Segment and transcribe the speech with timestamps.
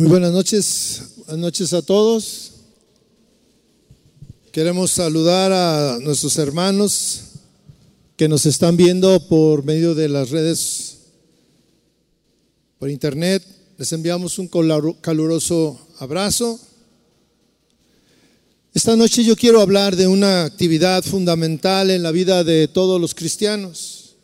[0.00, 2.52] Muy buenas noches, buenas noches a todos.
[4.50, 7.20] Queremos saludar a nuestros hermanos
[8.16, 11.00] que nos están viendo por medio de las redes,
[12.78, 13.44] por internet.
[13.76, 14.48] Les enviamos un
[15.02, 16.58] caluroso abrazo.
[18.72, 23.14] Esta noche yo quiero hablar de una actividad fundamental en la vida de todos los
[23.14, 24.14] cristianos.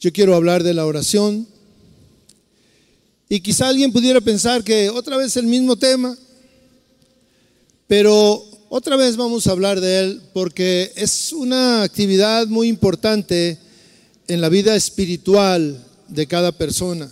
[0.00, 1.46] Yo quiero hablar de la oración.
[3.32, 6.18] Y quizá alguien pudiera pensar que otra vez el mismo tema,
[7.86, 13.56] pero otra vez vamos a hablar de él porque es una actividad muy importante
[14.26, 17.08] en la vida espiritual de cada persona.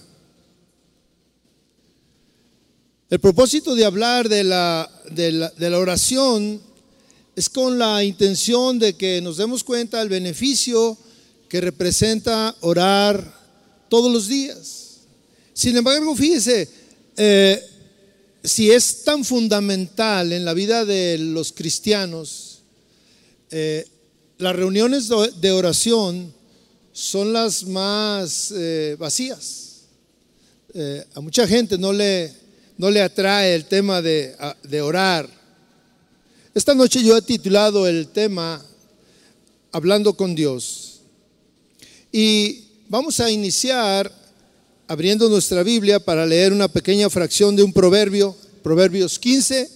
[3.11, 5.31] El propósito de hablar de la, de
[5.71, 6.61] la, oración
[7.37, 10.99] es con la intención de que nos demos cuenta del beneficio
[11.49, 13.23] que representa orar
[13.89, 14.88] todos los días.
[15.59, 16.69] Sin embargo, fíjese,
[17.17, 17.61] eh,
[18.45, 22.61] si es tan fundamental en la vida de los cristianos,
[23.51, 23.85] eh,
[24.39, 25.09] las reuniones
[25.41, 26.33] de oración
[26.93, 29.81] son las más eh, vacías.
[31.17, 32.33] a mucha gente no le,
[32.77, 35.29] no le atrae el tema de, de orar.
[36.55, 38.65] Esta noche yo he titulado el tema
[39.73, 41.01] Hablando con Dios.
[42.13, 44.18] Y vamos a iniciar
[44.89, 49.71] abriendo nuestra Biblia para leer una pequeña fracción de un proverbio, Proverbios 15,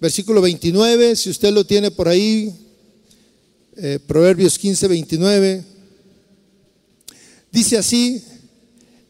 [0.00, 2.54] versículo 29, si usted lo tiene por ahí,
[3.76, 5.64] eh, Proverbios 15, 29,
[7.50, 8.22] dice así,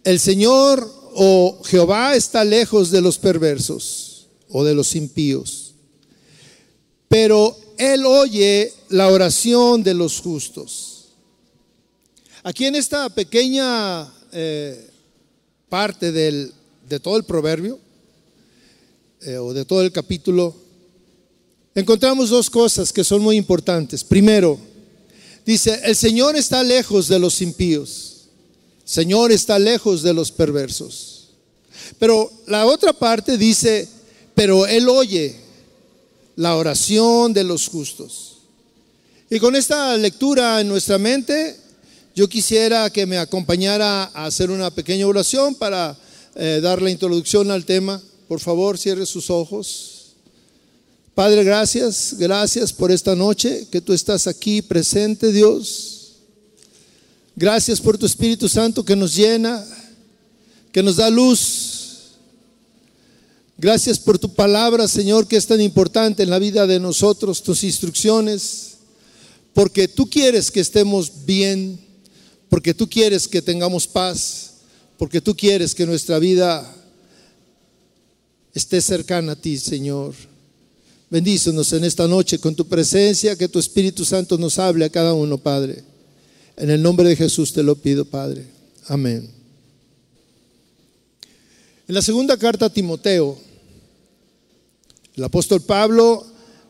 [0.05, 5.75] el Señor o Jehová está lejos de los perversos o de los impíos,
[7.09, 10.92] pero Él oye la oración de los justos.
[12.45, 14.91] Aquí en esta pequeña eh,
[15.69, 16.53] parte del,
[16.89, 17.79] de todo el proverbio
[19.21, 20.53] eh, o de todo el capítulo,
[21.73, 24.03] encontramos dos cosas que son muy importantes.
[24.03, 24.59] Primero,
[25.47, 28.23] dice, el Señor está lejos de los impíos.
[28.85, 31.29] Señor está lejos de los perversos.
[32.01, 33.89] Pero la otra parte dice,
[34.35, 35.37] pero Él oye
[36.35, 38.39] la oración de los justos.
[39.31, 41.62] Y con esta lectura en nuestra mente,
[42.15, 45.97] yo quisiera que me acompañara a hacer una pequeña oración para
[46.35, 48.03] eh, dar la introducción al tema.
[48.29, 50.15] Por favor, cierre sus ojos.
[51.15, 56.13] Padre, gracias, gracias por esta noche que tú estás aquí presente, Dios.
[57.35, 59.65] Gracias por tu Espíritu Santo que nos llena,
[60.71, 61.83] que nos da luz.
[63.57, 67.65] Gracias por tu palabra, Señor, que es tan importante en la vida de nosotros, tus
[67.65, 68.73] instrucciones,
[69.55, 71.79] porque tú quieres que estemos bien,
[72.53, 74.57] porque tú quieres que tengamos paz,
[74.99, 76.71] porque tú quieres que nuestra vida
[78.53, 80.13] esté cercana a ti, Señor.
[81.09, 85.15] Bendícenos en esta noche con tu presencia, que tu Espíritu Santo nos hable a cada
[85.15, 85.83] uno, Padre.
[86.59, 88.45] En el nombre de Jesús te lo pido, Padre.
[88.87, 89.31] Amén.
[91.89, 93.39] En la segunda carta a Timoteo,
[95.17, 96.27] el apóstol Pablo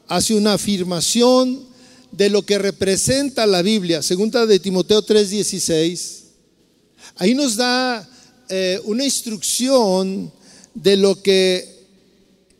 [0.06, 1.71] hace una afirmación
[2.12, 4.02] de lo que representa la Biblia.
[4.02, 6.22] Segunda de Timoteo 3:16.
[7.16, 8.08] Ahí nos da
[8.48, 10.30] eh, una instrucción
[10.74, 11.86] de lo que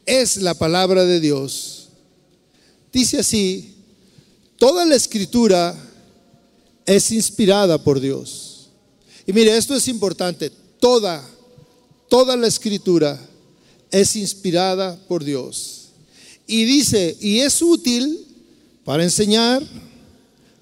[0.07, 1.89] es la palabra de Dios.
[2.93, 3.75] Dice así,
[4.59, 5.77] toda la escritura
[6.85, 8.69] es inspirada por Dios.
[9.27, 10.51] Y mire, esto es importante.
[10.81, 11.25] Toda,
[12.09, 13.19] toda la escritura
[13.91, 15.91] es inspirada por Dios.
[16.47, 18.32] Y dice, y es útil
[18.85, 19.63] para enseñar,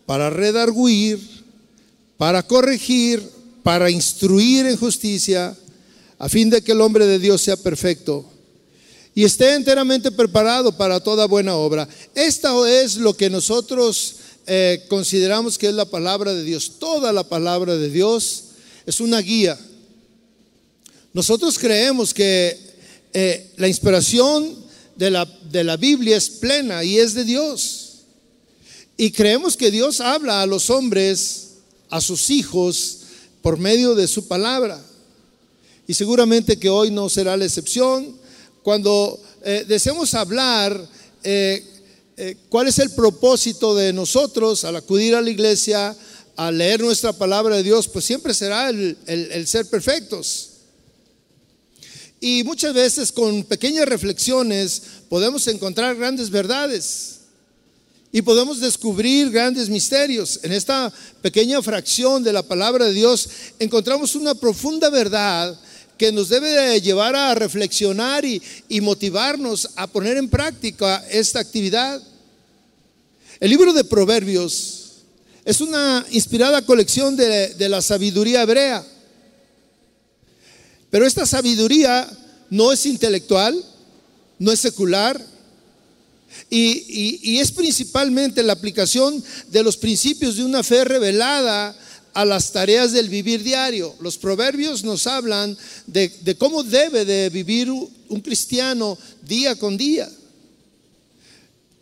[0.06, 1.19] para redarguir,
[2.16, 3.22] para corregir,
[3.62, 5.56] para instruir en justicia,
[6.19, 8.26] a fin de que el hombre de Dios sea perfecto
[9.14, 11.88] y esté enteramente preparado para toda buena obra.
[12.14, 14.16] Esto es lo que nosotros
[14.47, 16.78] eh, consideramos que es la palabra de Dios.
[16.78, 18.44] Toda la palabra de Dios
[18.87, 19.58] es una guía.
[21.12, 22.58] Nosotros creemos que
[23.12, 24.56] eh, la inspiración
[24.94, 27.89] de la, de la Biblia es plena y es de Dios.
[29.02, 31.52] Y creemos que Dios habla a los hombres,
[31.88, 32.99] a sus hijos,
[33.41, 34.79] por medio de su palabra.
[35.87, 38.14] Y seguramente que hoy no será la excepción.
[38.62, 40.87] Cuando eh, deseamos hablar
[41.25, 41.64] eh,
[42.19, 45.96] eh, cuál es el propósito de nosotros al acudir a la iglesia,
[46.37, 50.50] a leer nuestra palabra de Dios, pues siempre será el ser perfectos.
[52.20, 57.19] Y muchas veces con pequeñas reflexiones podemos encontrar grandes verdades
[58.12, 60.40] y podemos descubrir grandes misterios.
[60.42, 60.92] En esta
[61.22, 63.28] pequeña fracción de la palabra de Dios
[63.58, 65.58] encontramos una profunda verdad
[65.96, 71.40] que nos debe de llevar a reflexionar y, y motivarnos a poner en práctica esta
[71.40, 72.02] actividad.
[73.38, 74.76] El libro de Proverbios
[75.44, 78.84] es una inspirada colección de, de la sabiduría hebrea.
[80.90, 82.10] Pero esta sabiduría
[82.48, 83.62] no es intelectual,
[84.38, 85.24] no es secular,
[86.49, 91.77] y, es principalmente la aplicación de los principios de una fe revelada
[92.12, 93.94] a las tareas del vivir diario.
[94.00, 95.56] Los proverbios nos hablan
[95.87, 100.11] de, cómo debe de vivir un cristiano día con día.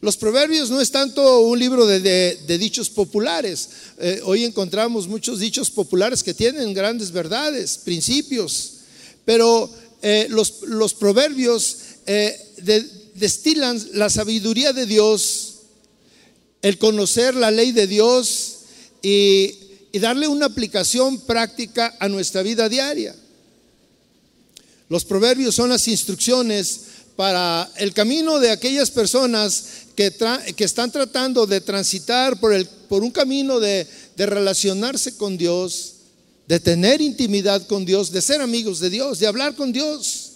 [0.00, 3.68] Los proverbios no es tanto un libro de, dichos populares.
[3.98, 8.74] Eh, hoy encontramos muchos dichos populares que tienen grandes verdades, principios,
[9.24, 9.68] pero
[10.00, 12.38] eh, los, proverbios eh,
[13.18, 15.54] destilan la sabiduría de Dios,
[16.62, 18.58] el conocer la ley de Dios
[19.02, 19.54] y,
[19.98, 23.16] darle una aplicación práctica a nuestra vida diaria.
[24.88, 26.80] Los proverbios son las instrucciones
[27.16, 29.64] para el camino de aquellas personas
[29.96, 30.14] que,
[30.58, 35.94] están tratando de transitar por, el, por un camino de relacionarse con Dios,
[36.48, 40.27] de tener intimidad con Dios, de ser amigos de Dios, de hablar con Dios.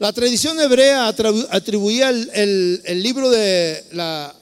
[0.00, 4.34] La tradición hebrea atribuía el, libro de la,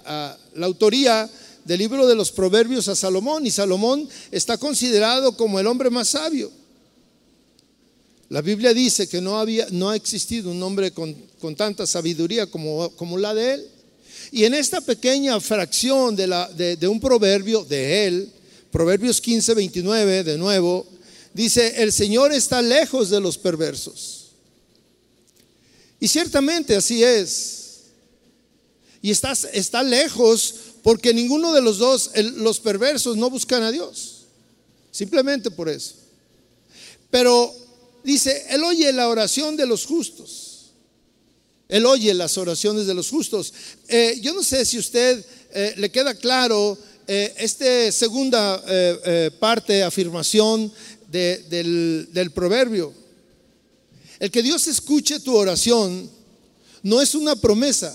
[0.62, 1.28] autoría
[1.64, 6.10] del libro de los proverbios a Salomón y Salomón está considerado como el hombre más
[6.10, 6.52] sabio.
[8.28, 11.16] La Biblia dice que no, había, no ha existido un hombre con,
[11.56, 13.66] tanta sabiduría como, la de él.
[14.30, 18.32] Y en esta pequeña fracción de, la, de un proverbio de él,
[18.70, 20.86] Proverbios 15, 29, de nuevo,
[21.34, 24.17] dice, el Señor está lejos de los perversos
[26.00, 27.58] y ciertamente así es.
[29.00, 34.26] Y está, lejos porque ninguno de los dos, los perversos, no buscan a Dios.
[34.90, 35.94] Simplemente por eso.
[37.10, 37.54] Pero
[38.02, 40.72] dice, Él oye la oración de los justos.
[41.68, 43.52] Él oye las oraciones de los justos.
[43.88, 48.62] Eh, yo no sé si usted eh, le queda claro eh, esta segunda
[49.38, 50.72] parte, afirmación
[51.10, 52.92] del proverbio.
[54.18, 56.10] El que Dios escuche tu oración
[56.82, 57.94] no es una promesa,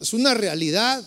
[0.00, 1.04] es una realidad.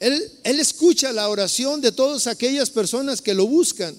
[0.00, 3.94] Él, él, escucha la oración de todas aquellas personas que lo buscan.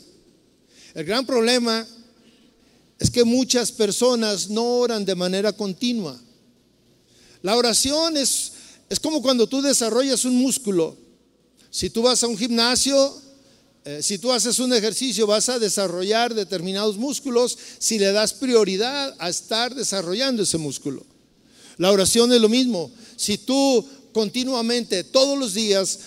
[0.94, 1.88] El gran problema
[3.00, 6.20] es que muchas personas no oran de manera continua.
[7.42, 8.54] La oración es,
[8.90, 10.98] es como cuando tú desarrollas un músculo.
[11.70, 13.22] Si tú vas a un gimnasio,
[13.88, 19.16] eh, si tú haces un ejercicio vas a desarrollar determinados músculos si le das prioridad
[19.20, 21.06] a estar desarrollando ese músculo.
[21.78, 22.92] La oración es lo mismo.
[23.16, 26.00] Si tú continuamente, todos los días,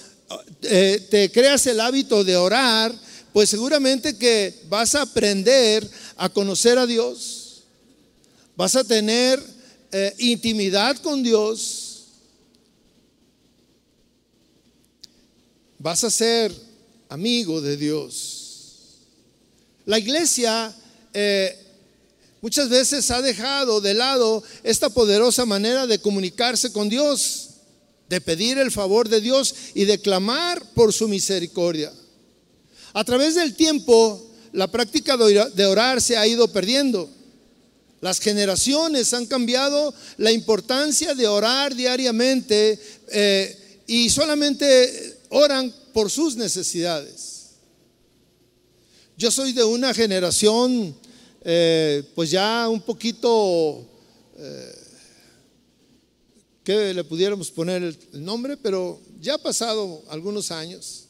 [0.62, 2.92] eh, te creas el hábito de orar,
[3.32, 7.62] pues seguramente que vas a aprender a conocer a Dios,
[8.56, 9.40] vas a tener
[9.92, 12.06] eh, intimidad con Dios,
[15.78, 16.67] vas a ser
[17.08, 18.98] amigo de Dios.
[19.86, 20.74] La iglesia
[21.14, 21.56] eh,
[22.40, 27.50] muchas veces ha dejado de lado esta poderosa manera de comunicarse con Dios,
[28.08, 31.92] de pedir el favor de Dios y de clamar por su misericordia.
[32.92, 37.08] A través del tiempo, la práctica de orar se ha ido perdiendo.
[38.00, 46.36] Las generaciones han cambiado la importancia de orar diariamente eh, y solamente oran por sus
[46.36, 47.56] necesidades.
[49.16, 50.94] Yo soy de una generación,
[51.42, 53.84] eh, pues ya un poquito,
[54.36, 54.74] eh,
[56.62, 61.06] que le pudiéramos poner el, nombre, pero ya ha pasado algunos años.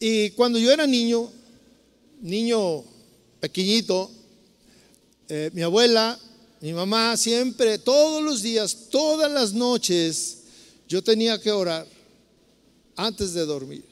[0.00, 1.30] Y cuando yo era niño,
[2.22, 2.84] niño
[3.38, 4.10] pequeñito,
[5.28, 6.18] eh, mi abuela,
[6.62, 10.38] mi mamá siempre, todos los días, todas las noches,
[10.88, 11.93] yo tenía que orar
[12.96, 13.84] antes de dormir.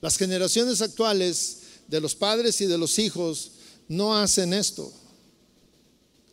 [0.00, 3.52] Las generaciones actuales de los padres y de los hijos
[3.88, 4.92] no hacen esto.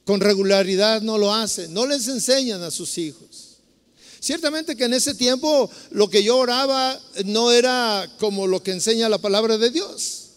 [0.06, 3.58] Con regularidad no lo hacen, no les enseñan a sus hijos.
[4.20, 9.08] Ciertamente que en ese tiempo lo que yo oraba no era como lo que enseña
[9.08, 10.30] la palabra de Dios.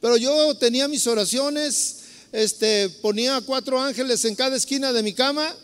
[0.00, 1.96] Pero yo tenía mis oraciones,
[2.32, 5.54] este, ponía cuatro ángeles en cada esquina de mi cama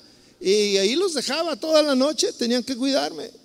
[0.40, 3.39] y ahí los dejaba toda la noche, tenían que cuidarme.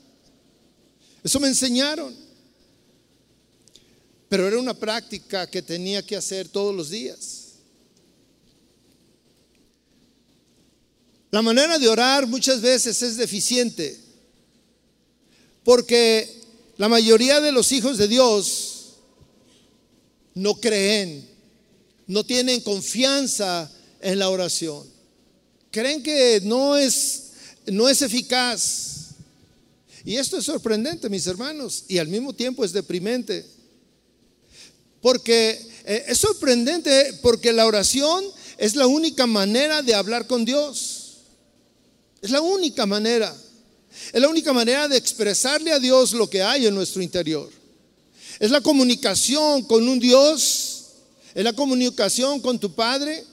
[1.26, 2.16] Eso me enseñaron.
[4.30, 7.56] Pero era una práctica que tenía que hacer todos los días.
[11.32, 14.00] La manera de orar muchas veces es deficiente,
[15.66, 16.42] porque
[16.78, 18.94] la mayoría de los hijos de Dios
[20.34, 21.36] no creen
[22.08, 24.86] no tienen confianza en la oración.
[25.72, 27.32] Creen que no es,
[27.66, 28.95] no es eficaz.
[30.06, 33.44] Y esto es sorprendente, mis hermanos, y al mismo tiempo es deprimente.
[35.02, 38.24] Porque eh, es sorprendente porque la oración
[38.58, 41.18] es la única manera de hablar con Dios.
[42.22, 43.36] Es la única manera.
[44.14, 47.52] Es la única manera de expresarle a Dios lo que hay en nuestro interior.
[48.40, 50.86] Es la comunicación con un Dios.
[51.34, 53.24] Es la comunicación con tu Padre.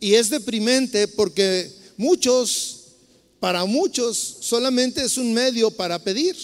[0.00, 2.75] Y es deprimente porque muchos,
[3.40, 6.36] para muchos, solamente es un medio para pedir.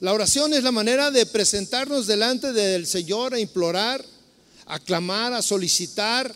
[0.00, 4.04] La oración es la manera de presentarnos delante del Señor a implorar,
[4.64, 6.34] a clamar, a solicitar,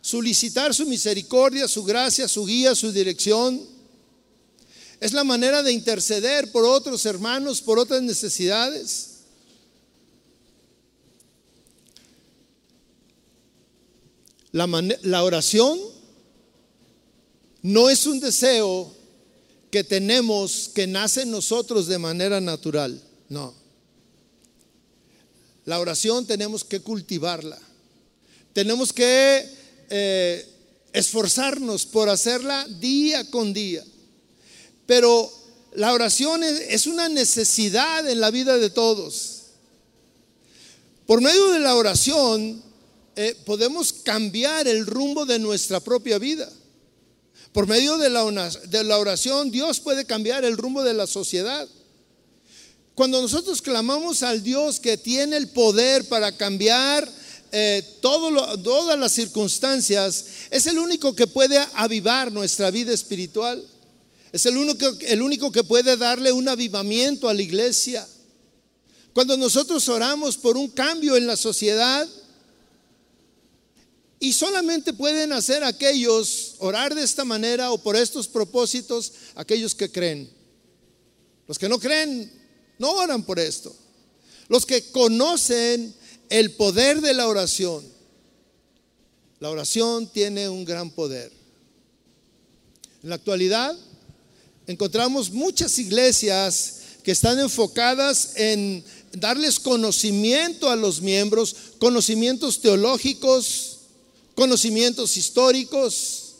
[0.00, 3.60] solicitar su misericordia, su gracia, su guía, su dirección.
[5.00, 9.10] Es la manera de interceder por otros hermanos, por otras necesidades.
[14.50, 14.66] La,
[15.02, 15.80] la, oración
[17.64, 18.92] no es un deseo
[19.70, 23.54] que tenemos que nace en nosotros de manera natural, no.
[25.64, 27.58] La oración tenemos que cultivarla.
[28.52, 29.48] Tenemos que
[29.88, 30.46] eh,
[30.92, 33.82] esforzarnos por hacerla día con día.
[34.84, 35.32] Pero
[35.72, 39.44] la oración es, una necesidad en la vida de todos.
[41.06, 42.62] Por medio de la oración
[43.16, 46.52] eh, podemos cambiar el rumbo de nuestra propia vida.
[47.54, 51.68] Por medio de la, oración Dios puede cambiar el rumbo de la sociedad.
[52.96, 57.08] Cuando nosotros clamamos al Dios que tiene el poder para cambiar
[57.52, 63.64] eh, todas las circunstancias, es el único que puede avivar nuestra vida espiritual.
[64.32, 68.04] Es el único, el único que puede darle un avivamiento a la iglesia.
[69.12, 72.08] Cuando nosotros oramos por un cambio en la sociedad,
[74.20, 79.90] y solamente pueden hacer aquellos, orar de esta manera o por estos propósitos, aquellos que
[79.90, 80.30] creen.
[81.46, 82.30] Los que no creen,
[82.78, 83.74] no oran por esto.
[84.48, 85.94] Los que conocen
[86.30, 87.84] el poder de la oración.
[89.40, 91.30] La oración tiene un gran poder.
[93.02, 93.76] En la actualidad
[94.66, 103.73] encontramos muchas iglesias que están enfocadas en darles conocimiento a los miembros, conocimientos teológicos,
[104.34, 106.34] conocimientos históricos,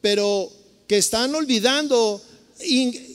[0.00, 0.50] pero
[0.86, 2.22] que están olvidando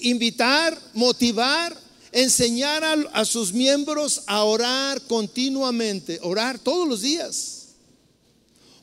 [0.01, 7.65] invitar, motivar enseñar a, sus miembros a orar continuamente, orar todos los días.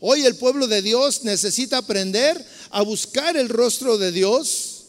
[0.00, 4.82] Hoy el pueblo de Dios necesita aprender a buscar el rostro de Dios.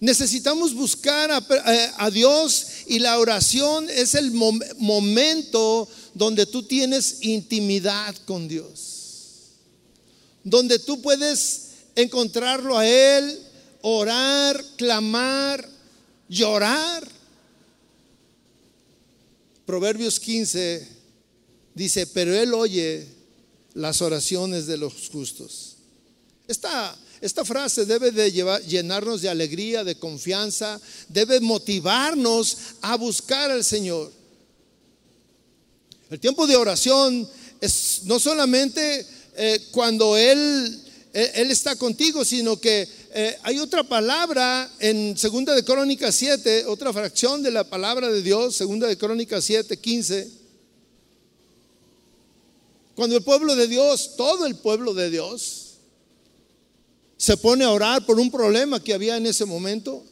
[0.00, 8.48] Necesitamos buscar a, Dios y la oración es el momento donde tú tienes intimidad con
[8.48, 9.52] Dios.
[10.44, 13.38] Donde tú puedes encontrarlo a Él,
[13.82, 15.68] orar, clamar,
[16.28, 17.06] llorar.
[19.66, 20.88] Proverbios 15
[21.74, 23.06] dice, pero Él oye
[23.74, 25.76] las oraciones de los justos.
[26.48, 33.50] Esta, esta frase debe de llevar, llenarnos de alegría, de confianza, debe motivarnos a buscar
[33.50, 34.12] al Señor.
[36.12, 37.26] El tiempo de oración
[37.58, 40.78] es no solamente eh, cuando Él,
[41.14, 46.92] Él está contigo, sino que eh, hay otra palabra en Segunda de Crónicas 7, otra
[46.92, 50.30] fracción de la palabra de Dios, Segunda de Crónicas 7, 15.
[52.94, 55.76] Cuando el pueblo de Dios, todo el pueblo de Dios,
[57.16, 60.04] se pone a orar por un problema que había en ese momento.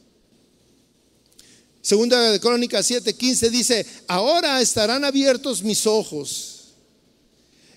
[1.82, 6.74] Segunda de Crónicas 7, 15 dice, ahora estarán abiertos mis ojos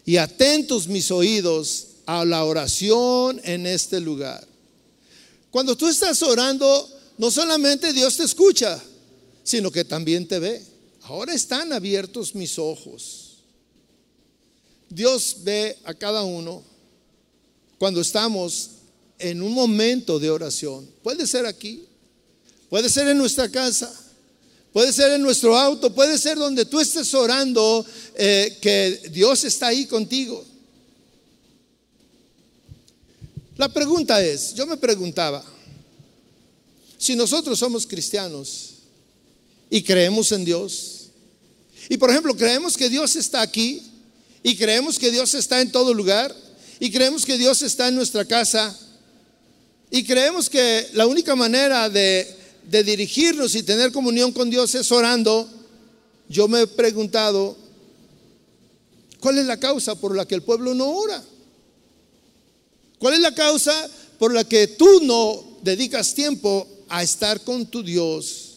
[0.06, 4.46] y atentos mis oídos a la oración en este lugar.
[5.52, 8.82] Cuando tú estás orando, no solamente Dios te escucha,
[9.44, 10.62] sino que también te ve.
[11.04, 13.38] Ahora están abiertos mis ojos.
[14.90, 16.64] Dios ve a cada uno
[17.78, 18.70] cuando estamos
[19.18, 20.90] en un momento de oración.
[21.02, 21.86] Puede ser aquí,
[22.74, 23.94] puede ser en nuestra casa,
[24.72, 29.68] puede ser en nuestro auto, puede ser donde tú estés orando, eh, que Dios está
[29.68, 30.44] ahí contigo.
[33.58, 35.46] La pregunta es, yo me preguntaba,
[36.98, 38.72] si nosotros somos cristianos
[39.70, 41.10] y creemos en Dios,
[41.90, 43.84] y por ejemplo creemos que Dios está aquí,
[44.42, 46.36] y creemos que Dios está en todo lugar,
[46.80, 48.76] y creemos que Dios está en nuestra casa,
[49.92, 54.92] y creemos que la única manera de, de dirigirnos y tener comunión con Dios es
[54.92, 55.48] orando,
[56.30, 57.58] yo me he preguntado,
[59.24, 61.24] ¿Cuál es la causa por la que el pueblo no ora?
[63.00, 63.90] ¿Cuál es la causa
[64.20, 68.56] por la que tú no dedicas tiempo a estar con tu Dios?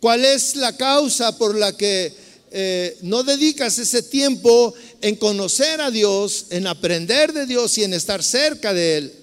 [0.00, 2.12] ¿Cuál es la causa por la que
[2.50, 7.94] eh, no dedicas ese tiempo en conocer a Dios, en aprender de Dios y en
[7.94, 9.14] estar cerca de Él?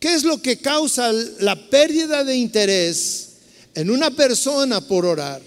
[0.00, 3.28] ¿Qué es lo que causa la pérdida de interés
[3.74, 5.42] en una persona por orar?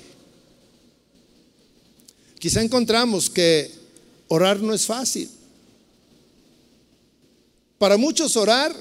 [2.37, 3.71] Quizá encontramos que
[4.27, 5.27] orar no es fácil.
[7.79, 8.75] Para muchos orar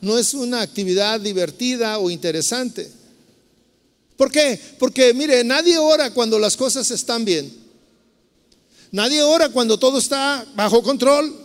[0.00, 2.90] no es una actividad divertida o interesante.
[4.16, 4.58] ¿Por qué?
[4.78, 7.52] Porque mire, nadie ora cuando las cosas están bien.
[8.90, 11.41] Nadie ora cuando todo está bajo control.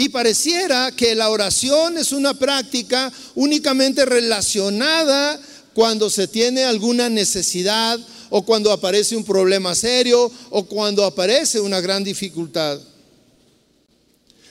[0.00, 5.40] Y pareciera que la oración es una práctica únicamente relacionada
[5.74, 7.98] cuando se tiene alguna necesidad
[8.30, 12.78] o cuando aparece un problema serio o cuando aparece una gran dificultad.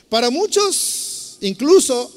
[0.10, 2.12] Para muchos, incluso,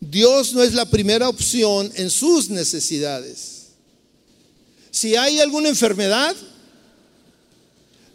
[0.00, 3.68] Dios no es la primera opción en sus necesidades.
[4.90, 6.36] Si hay alguna enfermedad,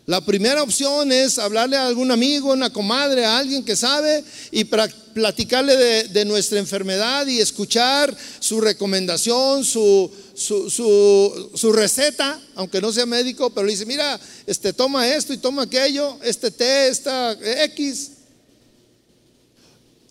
[0.07, 4.63] la primera opción es hablarle a algún amigo, una comadre, a alguien que sabe y
[4.65, 5.75] platicarle
[6.07, 13.65] de, nuestra enfermedad y escuchar su recomendación, su, su, receta, aunque no sea médico, pero
[13.65, 17.31] le dice, mira, este, toma esto y toma aquello, este té, esta
[17.63, 18.11] X.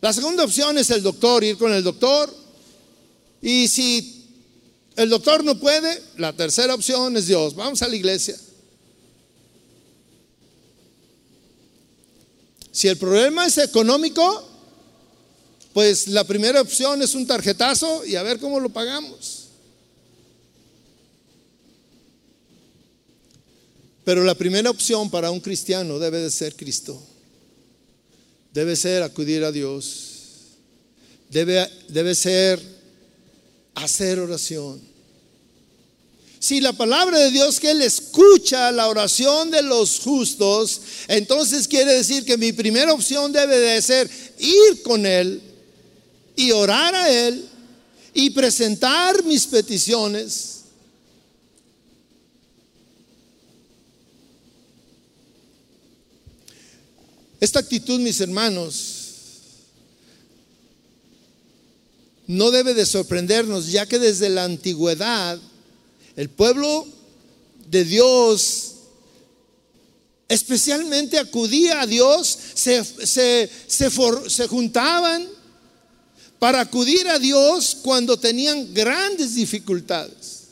[0.01, 2.35] La segunda opción es el doctor, ir con el doctor.
[3.41, 4.27] Y si
[4.97, 7.55] el doctor no puede, la tercera opción es Dios.
[7.55, 8.37] Vamos a la iglesia.
[12.75, 14.47] Si el problema es económico,
[15.73, 19.45] pues la primera opción es un tarjetazo y a ver cómo lo pagamos.
[24.05, 27.01] Pero la primera opción para un cristiano debe de ser Cristo
[28.55, 30.13] debe ser acudir a Dios,
[31.29, 32.63] debe, debe ser
[33.75, 34.81] hacer oración.
[36.45, 40.79] Si la palabra de Dios que Él escucha la oración de los justos,
[41.09, 45.41] entonces quiere decir que mi primera opción debe de ser ir con Él
[46.37, 47.49] y orar a Él
[48.13, 50.65] y presentar mis peticiones.
[57.41, 58.97] Esta actitud, mis hermanos,
[62.27, 65.41] no debe de sorprendernos, ya que desde la antigüedad
[66.17, 66.87] el pueblo
[67.69, 68.75] de Dios
[70.29, 75.29] especialmente acudía a Dios, se, se, juntaban
[76.39, 80.49] para acudir a Dios cuando tenían grandes dificultades.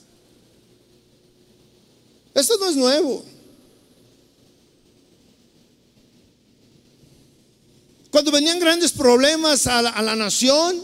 [2.35, 3.25] Esto no es nuevo.
[8.11, 10.79] Cuando venían grandes problemas a la, nación,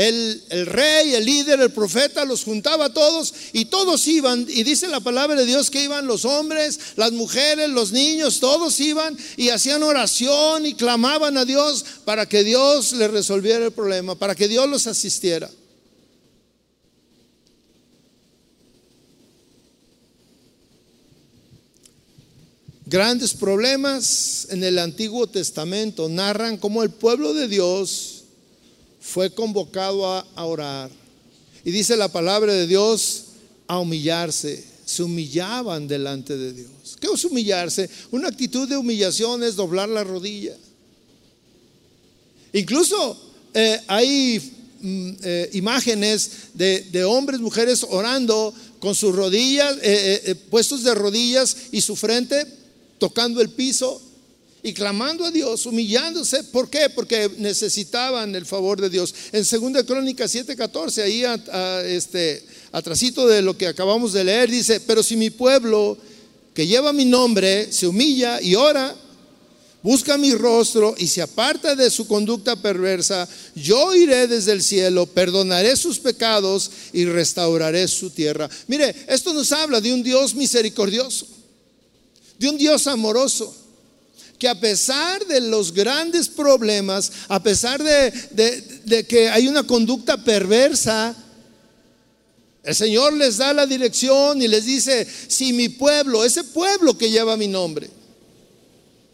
[0.00, 4.46] el, rey, el líder, el profeta los juntaba a todos y todos iban.
[4.48, 8.80] Y dice la palabra de Dios que iban los hombres, las mujeres, los niños, todos
[8.80, 14.14] iban y hacían oración y clamaban a Dios para que Dios les resolviera el problema,
[14.14, 15.50] para que Dios los asistiera.
[22.86, 28.19] Grandes problemas en el Antiguo Testamento narran cómo el pueblo de Dios
[29.00, 30.90] fue convocado a, orar.
[31.64, 33.24] Y dice la palabra de Dios
[33.66, 34.64] a humillarse.
[34.84, 36.96] Se humillaban delante de Dios.
[37.00, 37.88] ¿Qué es humillarse?
[38.10, 40.56] Una actitud de humillación es doblar la rodilla.
[42.52, 43.16] Incluso
[43.54, 50.94] eh, hay mm, eh, imágenes de, hombres, mujeres orando con sus rodillas, eh, puestos de
[50.94, 52.46] rodillas y su frente
[52.98, 54.00] tocando el piso
[54.62, 56.44] y clamando a Dios, humillándose.
[56.44, 56.90] ¿Por qué?
[56.90, 59.14] Porque necesitaban el favor de Dios.
[59.32, 64.80] En 2 Crónicas 7:14, ahí a, este, atrasito de lo que acabamos de leer, dice,
[64.80, 65.96] pero si mi pueblo
[66.54, 68.94] que lleva mi nombre se humilla y ora,
[69.82, 75.06] busca mi rostro y se aparta de su conducta perversa, yo iré desde el cielo,
[75.06, 78.50] perdonaré sus pecados y restauraré su tierra.
[78.66, 81.26] Mire, esto nos habla de un Dios misericordioso
[82.40, 83.54] de un Dios amoroso,
[84.40, 91.14] que a pesar de los grandes problemas, a pesar de, que hay una conducta perversa,
[92.64, 97.10] el Señor les da la dirección y les dice, si mi pueblo, ese pueblo que
[97.10, 97.90] lleva mi nombre,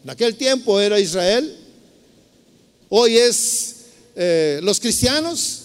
[0.05, 1.53] en aquel tiempo era Israel,
[2.87, 3.75] hoy es
[4.15, 5.63] eh, los cristianos,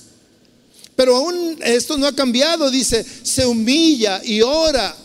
[0.97, 4.97] pero aún esto no ha cambiado, dice, se humilla y ora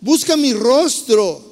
[0.00, 1.51] busca mi rostro.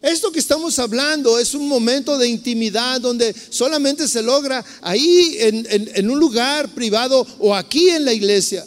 [0.00, 6.08] Esto que estamos hablando es un momento de intimidad donde solamente se logra ahí en,
[6.10, 8.64] un lugar privado o aquí en la iglesia.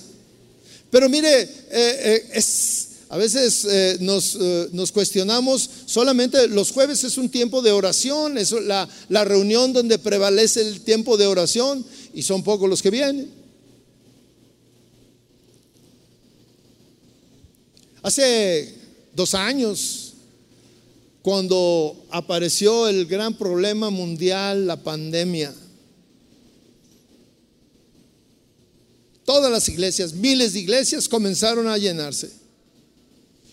[0.89, 7.29] Pero mire, eh, eh, es, a veces eh, nos, cuestionamos, solamente los jueves es un
[7.29, 12.69] tiempo de oración, es la reunión donde prevalece el tiempo de oración y son pocos
[12.69, 13.31] los que vienen.
[18.03, 18.75] Hace
[19.15, 20.10] dos años
[21.21, 25.53] cuando apareció el gran problema mundial, la pandemia.
[29.23, 32.31] Todas las iglesias, miles de iglesias comenzaron a llenarse.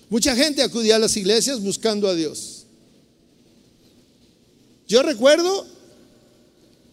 [0.08, 2.64] Mucha gente acudía a las iglesias buscando a Dios.
[4.88, 5.66] Yo recuerdo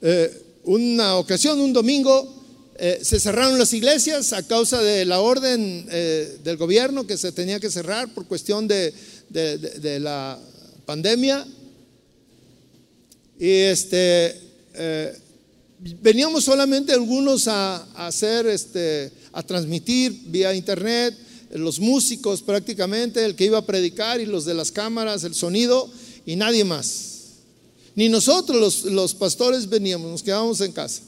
[0.02, 2.44] eh, una ocasión, un domingo,
[2.78, 7.32] eh, se cerraron las iglesias a causa de la orden eh, del gobierno que se
[7.32, 8.94] tenía que cerrar por cuestión de
[10.02, 10.38] la
[10.86, 11.46] pandemia.
[13.40, 14.40] Y este,
[14.74, 15.18] eh,
[16.02, 21.16] veníamos solamente algunos a, hacer, este, a transmitir vía internet,
[21.52, 25.90] los músicos prácticamente, el que iba a predicar y los de las cámaras, el sonido
[26.26, 27.14] y nadie más.
[27.96, 31.02] Ni nosotros los, los pastores veníamos, nos quedábamos en casa.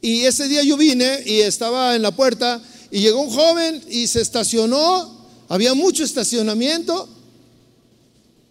[0.00, 4.08] Y ese día yo vine y estaba en la puerta y llegó un joven y
[4.08, 7.08] se estacionó, había mucho estacionamiento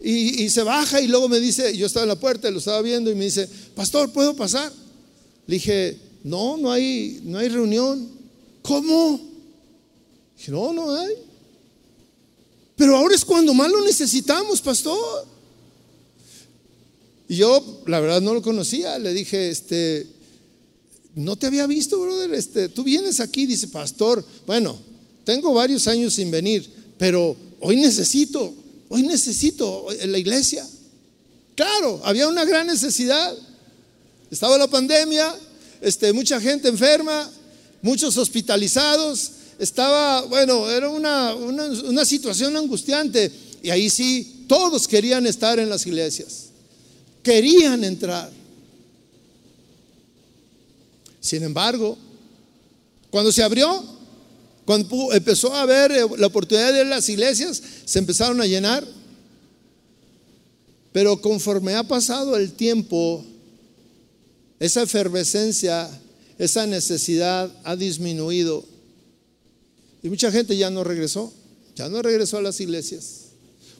[0.04, 3.10] y, se baja y luego me dice, yo estaba en la puerta, lo estaba viendo
[3.10, 4.72] y me dice, pastor, ¿puedo pasar?
[5.46, 8.08] Le dije, no, no hay, no hay reunión.
[8.62, 9.20] ¿Cómo?
[10.36, 11.14] Dije, no, no hay.
[12.76, 15.26] Pero ahora es cuando más lo necesitamos, pastor.
[17.28, 18.98] Y yo, la verdad, no lo conocía.
[18.98, 20.06] Le dije, este,
[21.14, 22.34] no te había visto, brother.
[22.34, 24.24] Este, tú vienes aquí, dice, pastor.
[24.46, 24.76] Bueno,
[25.24, 28.52] tengo varios años sin venir, pero hoy necesito.
[28.94, 30.68] Hoy necesito la iglesia.
[31.54, 33.34] Claro, había una gran necesidad.
[34.30, 35.34] Estaba la pandemia,
[35.80, 37.32] este, mucha gente enferma,
[37.80, 39.30] muchos hospitalizados.
[39.58, 43.32] Estaba, bueno, era una, una situación angustiante.
[43.62, 46.48] Y ahí sí, todos querían estar en las iglesias.
[47.22, 48.30] Querían entrar.
[51.18, 51.96] Sin embargo,
[53.10, 53.82] cuando se abrió,
[54.64, 58.86] cuando empezó a haber eh, la oportunidad de las iglesias, se empezaron a llenar.
[60.92, 63.24] Pero conforme ha pasado el tiempo,
[64.60, 65.88] esa efervescencia,
[66.38, 68.64] esa necesidad ha disminuido.
[70.02, 71.32] Y mucha gente ya no regresó,
[71.74, 73.22] ya no regresó a las iglesias.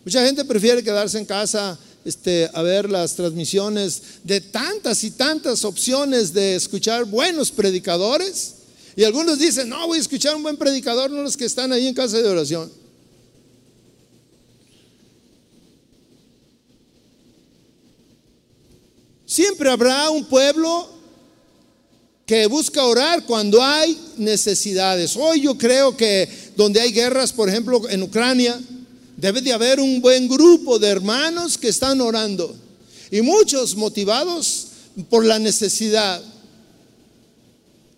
[0.05, 5.65] Mucha gente prefiere quedarse en casa este, a ver las transmisiones de tantas y tantas
[5.65, 8.55] opciones de escuchar buenos predicadores
[8.95, 11.87] y algunos dicen, no, voy a escuchar un buen predicador, no los que están ahí
[11.87, 12.71] en casa de oración.
[19.25, 20.91] Siempre habrá un pueblo
[22.27, 25.17] que busca orar cuando hay necesidades.
[25.17, 28.61] Hoy yo creo que donde hay guerras, por ejemplo, en Ucrania,
[29.17, 32.55] debe de haber un buen grupo de hermanos que están orando.
[33.11, 34.67] Y muchos motivados
[35.09, 36.23] por la necesidad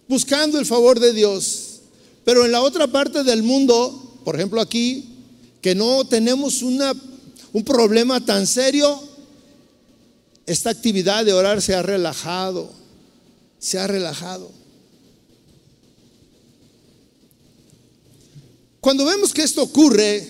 [0.09, 1.81] buscando el favor de Dios.
[2.25, 5.09] Pero en la otra parte del mundo, por ejemplo aquí,
[5.61, 6.95] que no tenemos una,
[7.53, 9.03] un problema tan serio,
[10.47, 12.71] esta actividad de orar se ha relajado,
[13.59, 14.51] se ha relajado.
[18.81, 20.29] Cuando vemos que esto ocurre,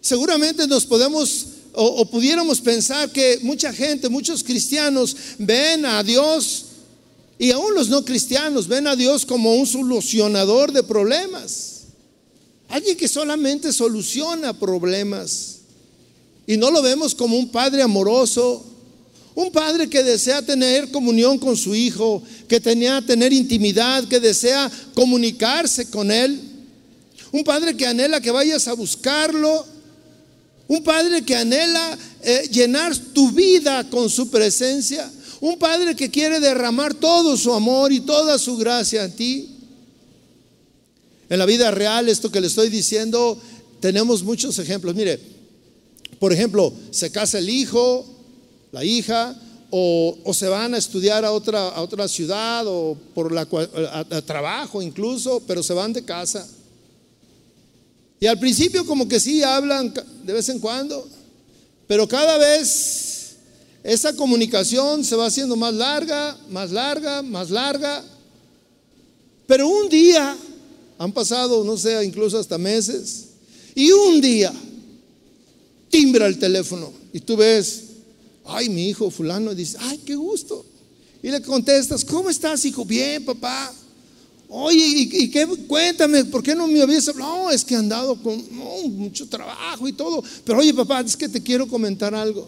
[0.00, 6.69] seguramente nos podemos o, o, pudiéramos pensar que mucha gente, muchos cristianos ven a Dios
[7.40, 11.84] y aún los no cristianos ven a Dios como un solucionador de problemas.
[12.68, 15.60] Alguien que solamente soluciona problemas.
[16.46, 18.62] Y no lo vemos como un padre amoroso,
[19.34, 24.70] un padre que desea tener comunión con su hijo, que tenía tener intimidad, que desea
[24.92, 26.38] comunicarse con él.
[27.32, 29.64] Un padre que anhela que vayas a buscarlo.
[30.68, 35.10] Un padre que anhela eh, llenar tu vida con su presencia.
[35.40, 39.48] Un padre que quiere derramar todo su amor y toda su gracia en ti.
[41.30, 43.38] En la vida real, esto que le estoy diciendo,
[43.80, 44.94] tenemos muchos ejemplos.
[44.94, 45.18] Mire,
[46.18, 48.04] por ejemplo, se casa el hijo,
[48.72, 49.34] la hija,
[49.70, 54.82] o, se van a estudiar a otra, a otra ciudad o por la, a trabajo
[54.82, 56.46] incluso, pero se van de casa.
[58.18, 61.08] Y al principio como que sí hablan de vez en cuando,
[61.86, 63.09] pero cada vez
[63.82, 68.04] esa comunicación se va haciendo más larga, más larga, más larga.
[69.46, 70.36] Pero un día
[71.00, 73.28] Han pasado, no sé, incluso hasta meses.
[73.74, 74.52] Y un día
[75.88, 77.84] timbra el teléfono y tú ves,
[78.44, 80.62] ay, mi hijo fulano dice, ay, qué gusto.
[81.22, 82.84] Y le contestas, ¿cómo estás, hijo?
[82.84, 83.72] Bien, papá.
[84.50, 85.46] Oye, ¿y, qué?
[85.66, 87.44] Cuéntame, ¿por qué no me habías hablado?
[87.44, 88.44] No, es que he andado con
[88.98, 90.22] mucho trabajo y todo.
[90.44, 92.46] Pero oye, papá, es que te quiero comentar algo.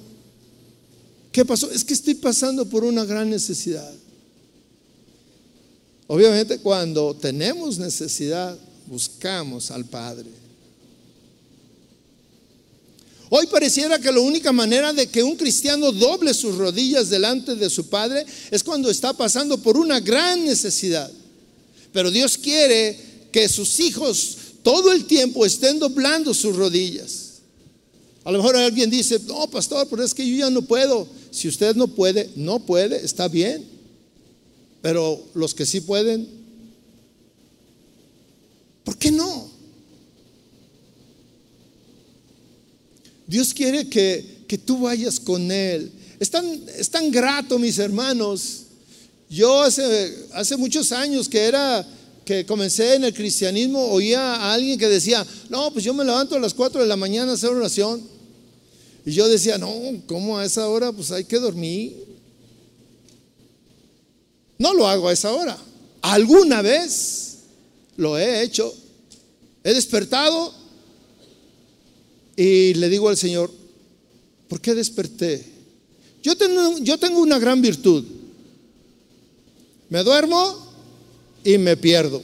[1.32, 1.70] ¿Qué pasó?
[1.70, 3.90] Es que estoy pasando por una gran necesidad.
[6.06, 10.28] Obviamente cuando tenemos necesidad, buscamos al Padre.
[13.30, 17.70] Hoy pareciera que la única manera de que un cristiano doble sus rodillas delante de
[17.70, 21.10] su Padre es cuando está pasando por una gran necesidad.
[21.94, 27.32] Pero Dios quiere que sus hijos todo el tiempo estén doblando sus rodillas.
[28.24, 31.08] A lo mejor alguien dice, no, pastor, pero es que yo ya no puedo.
[31.32, 33.64] Si usted no puede, no puede, está bien.
[34.82, 36.28] Pero los que sí pueden,
[38.84, 39.50] ¿por qué no?
[43.26, 45.90] Dios quiere que, que tú vayas con Él.
[46.20, 46.44] Es tan,
[46.76, 48.64] es tan grato, mis hermanos.
[49.30, 51.88] Yo hace, hace muchos años que era
[52.26, 56.36] que comencé en el cristianismo, oía a alguien que decía, no, pues yo me levanto
[56.36, 58.02] a las 4 de la mañana a hacer oración.
[59.04, 59.72] Y yo decía, no,
[60.06, 60.92] ¿cómo a esa hora?
[60.92, 62.04] Pues hay que dormir.
[64.58, 65.58] No lo hago a esa hora.
[66.02, 67.38] Alguna vez
[67.96, 68.72] lo he hecho.
[69.64, 70.54] He despertado
[72.36, 73.50] y le digo al Señor,
[74.48, 75.44] ¿por qué desperté?
[76.22, 78.04] Yo tengo, yo tengo una gran virtud.
[79.88, 80.72] Me duermo
[81.44, 82.22] y me pierdo.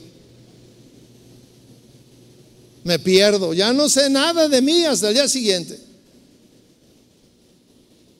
[2.85, 3.53] Me pierdo.
[3.53, 5.88] Ya no sé nada de mí hasta el día siguiente.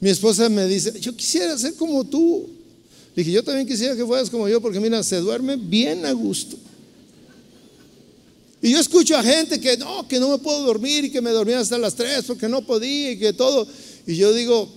[0.01, 2.49] Mi esposa me dice, yo quisiera ser como tú.
[3.17, 6.57] dije, yo también quisiera que fueras como yo, porque mira, se duerme bien a gusto.
[8.61, 11.31] Y yo escucho a gente que no, que no me puedo dormir y que me
[11.31, 13.67] dormía hasta las 3 porque no podía y que todo.
[14.07, 14.69] Y yo digo,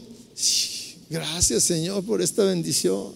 [1.09, 3.15] gracias Señor por esta bendición.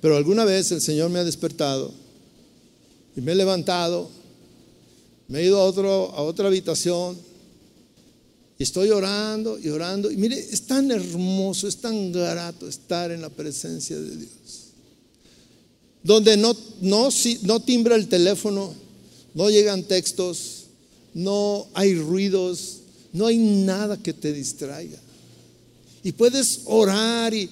[0.00, 1.92] Pero alguna vez el Señor me ha despertado
[3.16, 4.08] y me he levantado,
[5.26, 7.18] me he ido a, otro, a otra habitación
[8.58, 10.10] y estoy orando y orando.
[10.10, 14.72] Y mire, es tan hermoso, es tan grato estar en la presencia de Dios.
[16.02, 17.08] Donde no, no,
[17.42, 18.74] no timbra el teléfono,
[19.34, 20.64] no llegan textos,
[21.14, 22.78] no hay ruidos,
[23.12, 24.98] no hay nada que te distraiga.
[26.02, 27.48] Y puedes orar y,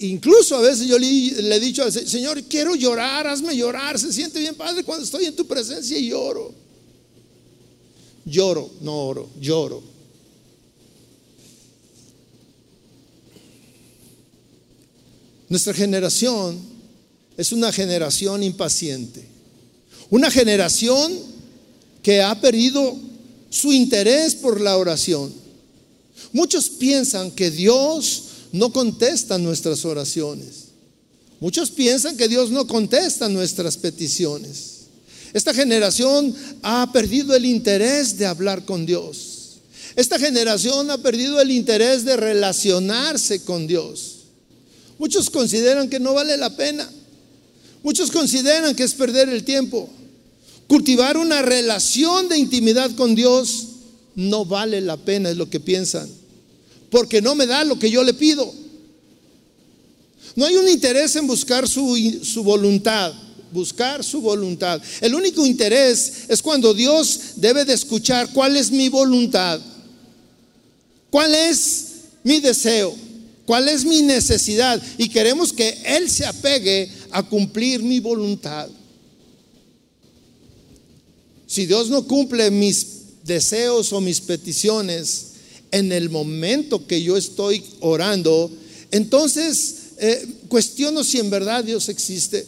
[0.00, 1.08] incluso a veces yo le,
[1.42, 3.98] le, he dicho al Señor, quiero llorar, hazme llorar.
[3.98, 6.52] Se siente bien, Padre, cuando estoy en tu presencia y lloro.
[8.24, 9.89] Lloro, no oro, lloro.
[15.50, 16.60] Nuestra generación
[17.36, 19.26] es una generación impaciente,
[20.08, 21.12] una generación
[22.04, 22.96] que ha perdido
[23.50, 25.32] su interés por la oración.
[26.32, 30.66] Muchos piensan que Dios no contesta nuestras oraciones.
[31.40, 34.82] Muchos piensan que Dios no contesta nuestras peticiones.
[35.32, 36.32] Esta generación
[36.62, 39.58] ha perdido el interés de hablar con Dios.
[39.96, 44.19] Esta generación ha perdido el interés de relacionarse con Dios.
[45.00, 46.86] Muchos consideran que no vale la pena.
[47.82, 49.88] Muchos consideran que es perder el tiempo.
[50.68, 53.68] Cultivar una relación de intimidad con Dios
[54.14, 56.06] no vale la pena, es lo que piensan.
[56.90, 58.52] Porque no me da lo que yo le pido.
[60.36, 63.14] No hay un interés en buscar su, su voluntad
[63.52, 64.80] buscar su voluntad.
[65.00, 69.60] El único interés es cuando Dios debe de escuchar cuál es mi voluntad,
[71.10, 71.86] cuál es
[72.22, 73.09] mi deseo
[73.50, 78.68] cuál es mi necesidad y queremos que Él se apegue a cumplir mi voluntad.
[81.48, 82.86] Si Dios no cumple mis
[83.24, 85.32] deseos o mis peticiones
[85.72, 88.52] en el momento que yo estoy orando,
[88.92, 92.46] entonces eh, cuestiono si en verdad Dios existe.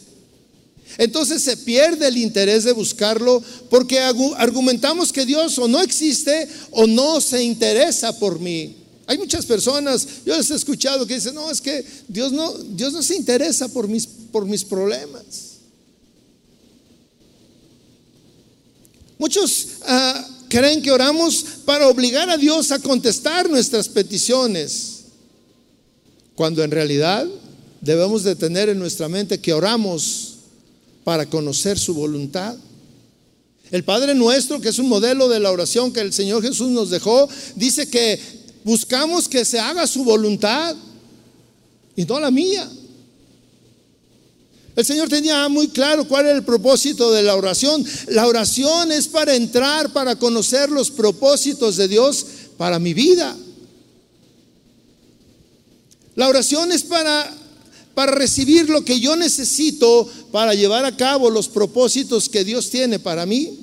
[0.97, 6.87] Entonces se pierde el interés de buscarlo porque argumentamos que Dios o no existe o
[6.87, 8.82] no se interesa por mí.
[9.05, 12.93] Hay muchas personas, yo les he escuchado que dicen, no, es que Dios no, Dios
[12.93, 15.53] no se interesa por mis, por mis problemas.
[19.17, 25.05] Muchos ah, creen que oramos para obligar a Dios a contestar nuestras peticiones,
[26.35, 27.27] cuando en realidad
[27.81, 30.35] debemos de tener en nuestra mente que oramos
[31.03, 32.55] para conocer su voluntad.
[33.71, 36.89] El Padre nuestro, que es un modelo de la oración que el Señor Jesús nos
[36.89, 40.75] dejó, dice que buscamos que se haga su voluntad
[41.95, 42.69] y no la mía.
[44.75, 47.85] El Señor tenía muy claro cuál era el propósito de la oración.
[48.07, 52.25] La oración es para entrar, para conocer los propósitos de Dios
[52.57, 53.37] para mi vida.
[56.15, 57.31] La oración es para,
[57.93, 62.97] para recibir lo que yo necesito para llevar a cabo los propósitos que Dios tiene
[62.97, 63.59] para mí.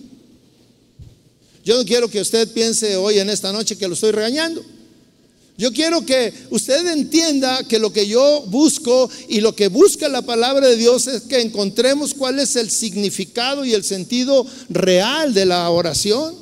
[1.65, 4.65] Yo no quiero que usted piense hoy en esta noche que lo estoy regañando.
[5.61, 10.23] Yo quiero que usted entienda que lo que yo busco y lo que busca la
[10.23, 15.45] palabra de Dios es que encontremos cuál es el significado y el sentido real de
[15.45, 16.35] la oración.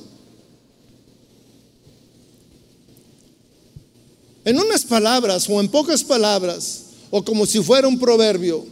[4.45, 8.65] En unas palabras o en pocas palabras o como si fuera un proverbio,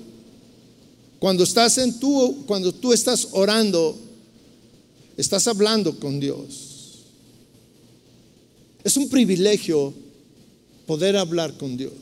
[1.18, 3.98] cuando estás en tú, cuando tú estás orando,
[5.16, 7.00] estás hablando con Dios.
[8.84, 10.05] Es un privilegio
[10.86, 11.92] poder hablar con Dios.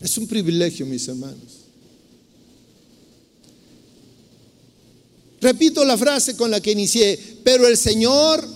[0.00, 1.58] Es un privilegio, mis hermanos.
[5.40, 8.46] Repito la frase con la que inicié, pero el Señor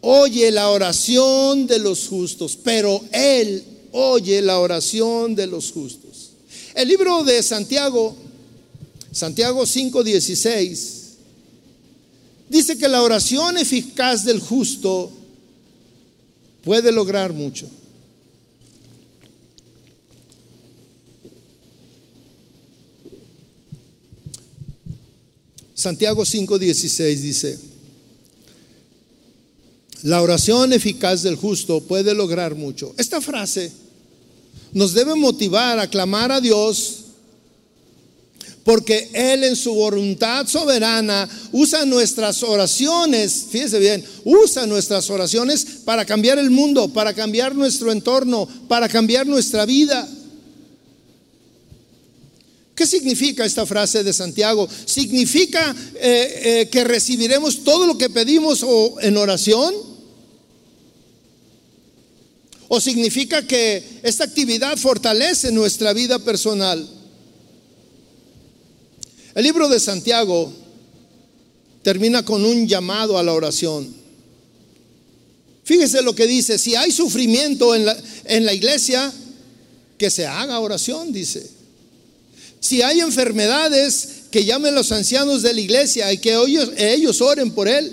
[0.00, 6.30] oye la oración de los justos, pero Él oye la oración de los justos.
[6.74, 8.16] El libro de Santiago,
[9.12, 11.01] Santiago 5:16,
[12.52, 15.10] Dice que la oración eficaz del justo
[16.62, 17.66] puede lograr mucho.
[25.74, 27.58] Santiago 5:16 dice,
[30.02, 32.94] la oración eficaz del justo puede lograr mucho.
[32.98, 33.72] Esta frase
[34.74, 37.01] nos debe motivar a clamar a Dios
[38.64, 46.04] porque Él en su voluntad soberana usa nuestras oraciones, fíjese bien, usa nuestras oraciones para
[46.04, 50.08] cambiar el mundo, para cambiar nuestro entorno, para cambiar nuestra vida.
[52.74, 54.68] ¿Qué significa esta frase de Santiago?
[54.86, 58.64] ¿Significa eh, eh, que recibiremos todo lo que pedimos
[59.00, 59.74] en oración?
[62.68, 67.01] ¿O significa que esta actividad fortalece nuestra vida personal?
[69.34, 70.52] El libro de Santiago
[71.82, 74.02] termina con un llamado a la oración.
[75.64, 79.12] Fíjese lo que dice, si hay sufrimiento en la, iglesia,
[79.96, 81.48] que se haga oración, dice.
[82.60, 87.52] Si hay enfermedades, que llamen los ancianos de la iglesia y que ellos, ellos oren
[87.52, 87.92] por él.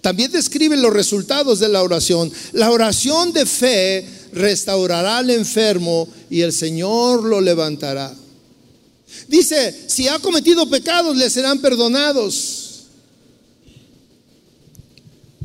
[0.00, 2.30] También describe los resultados de la oración.
[2.52, 8.14] La oración de fe restaurará al enfermo y el Señor lo levantará.
[9.28, 12.84] Dice, si ha cometido pecados, le serán perdonados.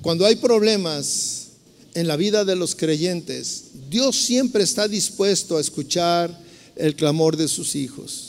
[0.01, 1.47] Cuando hay problemas
[1.93, 6.38] en la vida de los creyentes, Dios siempre está dispuesto a escuchar
[6.75, 8.29] el clamor de sus hijos.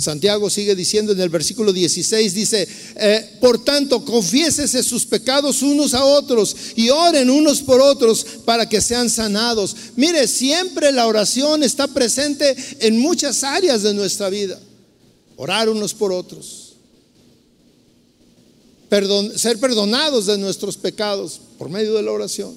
[0.00, 5.92] Santiago sigue diciendo en el versículo 16, dice, eh, por tanto, confiésese sus pecados unos
[5.92, 9.74] a otros y oren unos por otros para que sean sanados.
[9.96, 14.60] Mire, siempre la oración está presente en muchas áreas de nuestra vida.
[15.34, 16.76] Orar unos por otros.
[19.34, 22.54] ser perdonados de nuestros pecados por medio de la oración.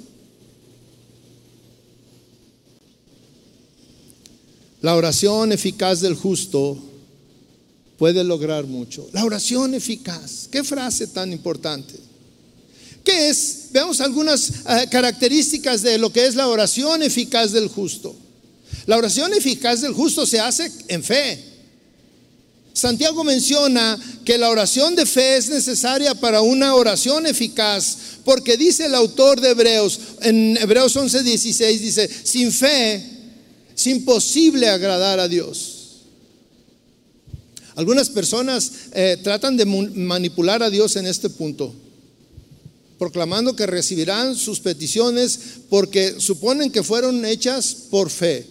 [4.81, 6.90] La oración eficaz del justo
[8.01, 9.07] puede lograr mucho.
[9.13, 10.47] La oración eficaz.
[10.51, 11.93] Qué frase tan importante.
[13.03, 13.67] ¿Qué es?
[13.69, 18.15] Veamos algunas eh, características de lo que es la oración eficaz del justo.
[18.87, 21.43] La oración eficaz del justo se hace en fe.
[22.73, 28.87] Santiago menciona que la oración de fe es necesaria para una oración eficaz, porque dice
[28.87, 32.95] el autor de Hebreos, en Hebreos 11:16 dice, sin fe
[33.75, 35.80] es imposible agradar a Dios.
[37.75, 41.73] Algunas personas eh, tratan de manipular a Dios en este punto,
[42.99, 45.39] proclamando que recibirán sus peticiones
[45.69, 48.45] porque suponen que fueron hechas por fe.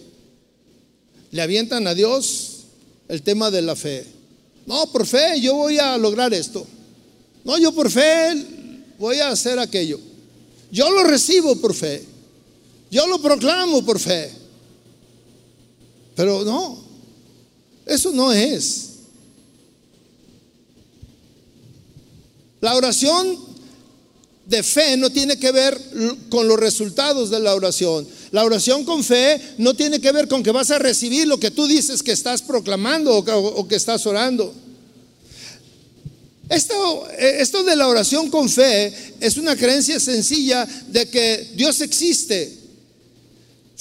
[1.31, 2.63] Le avientan a Dios
[3.07, 4.05] el tema de la fe.
[4.65, 6.65] No, por fe yo voy a lograr esto.
[7.43, 8.45] No, yo por fe
[8.97, 9.99] voy a hacer aquello.
[10.71, 12.03] Yo lo recibo por fe.
[12.89, 14.31] Yo lo proclamo por fe.
[16.15, 16.77] Pero no,
[17.85, 18.90] eso no es.
[22.61, 23.37] La oración
[24.45, 25.79] de fe no tiene que ver
[26.29, 28.07] con los resultados de la oración.
[28.31, 31.51] La oración con fe no tiene que ver con que vas a recibir lo que
[31.51, 34.53] tú dices que estás proclamando o que, estás orando.
[36.49, 42.61] Esto, esto de la oración con fe es una creencia sencilla de que Dios existe,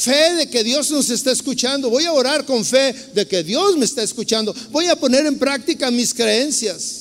[0.00, 1.90] Fe de que Dios nos está escuchando.
[1.90, 4.54] Voy a orar con fe de que Dios me está escuchando.
[4.70, 6.99] Voy a poner en práctica mis creencias.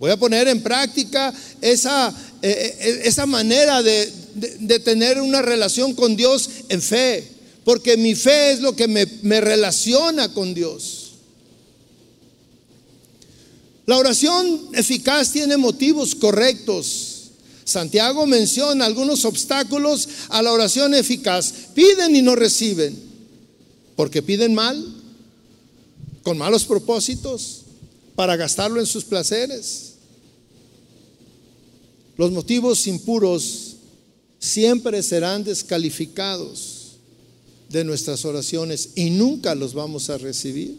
[0.00, 2.08] Voy a poner en práctica esa,
[2.40, 4.10] eh, eh, esa manera de,
[4.58, 7.28] de, tener una relación con Dios en fe.
[7.64, 11.10] Porque mi fe es lo que me, me relaciona con Dios.
[13.84, 17.32] La oración eficaz tiene motivos correctos.
[17.64, 21.52] Santiago menciona algunos obstáculos a la oración eficaz.
[21.74, 22.98] Piden y no reciben.
[23.96, 24.82] Porque piden mal,
[26.22, 27.64] con malos propósitos,
[28.14, 29.89] para gastarlo en sus placeres.
[32.20, 33.76] Los motivos impuros
[34.38, 36.96] siempre serán descalificados
[37.70, 40.76] de nuestras oraciones y nunca los vamos a recibir.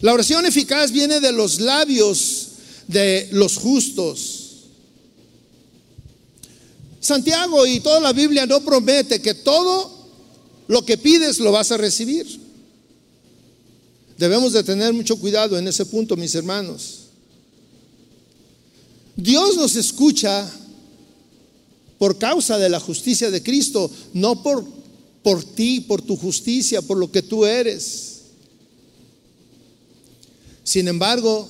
[0.00, 2.48] La oración eficaz viene de los labios
[2.88, 4.64] de los justos.
[6.98, 10.08] Santiago y toda la Biblia no promete que todo
[10.66, 12.26] lo que pides lo vas a recibir.
[14.18, 16.99] Debemos de tener mucho cuidado en ese punto, mis hermanos.
[19.16, 20.50] Dios nos escucha
[21.98, 24.64] por causa de la justicia de Cristo, no por,
[25.22, 28.20] por ti, por tu justicia, por lo que tú eres.
[30.64, 31.48] Sin embargo,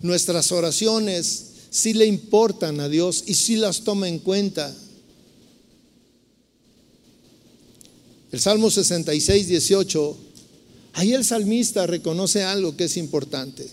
[0.00, 4.74] nuestras oraciones sí le importan a Dios y sí las toma en cuenta.
[8.30, 10.16] El Salmo 66, 18,
[10.94, 13.68] ahí el salmista reconoce algo que es importante.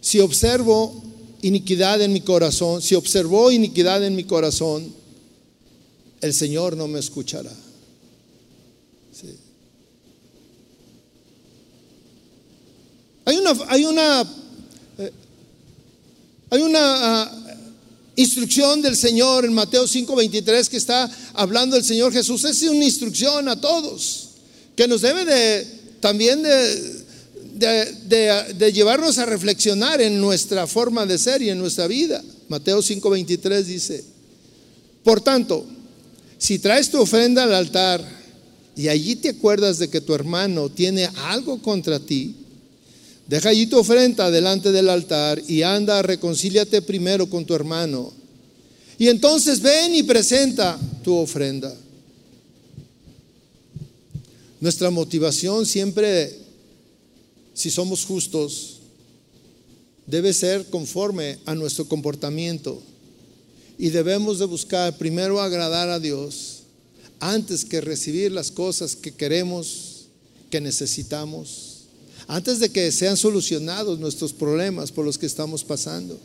[0.00, 1.02] Si observo
[1.42, 4.92] iniquidad en mi corazón, si observó iniquidad en mi corazón,
[6.20, 7.52] el Señor no me escuchará.
[13.26, 14.22] Hay una, hay una,
[14.98, 15.12] eh,
[16.48, 17.56] hay una ah,
[18.14, 22.44] instrucción del Señor en Mateo 5:23 que está hablando el Señor Jesús.
[22.44, 24.28] Es una instrucción a todos
[24.76, 25.64] que nos debe de
[26.00, 27.05] también de
[27.56, 32.22] de, llevarnos a reflexionar en nuestra forma de ser y en nuestra vida.
[32.48, 34.04] Mateo 5:23 dice,
[35.02, 35.64] por tanto,
[36.38, 38.04] si traes tu ofrenda al altar
[38.76, 42.34] y allí te acuerdas de que tu hermano tiene algo contra ti,
[43.26, 48.12] deja allí tu ofrenda delante del altar y anda, reconcíliate primero con tu hermano.
[48.98, 51.74] Y entonces ven y presenta tu ofrenda.
[54.60, 56.45] Nuestra motivación siempre
[57.56, 58.80] si somos justos,
[60.06, 62.82] debe ser conforme a nuestro comportamiento.
[63.78, 66.64] Y debemos de buscar primero agradar a Dios
[67.18, 70.08] antes que recibir las cosas que queremos,
[70.50, 71.86] que necesitamos,
[72.28, 76.18] antes de que sean solucionados nuestros problemas por los que estamos pasando.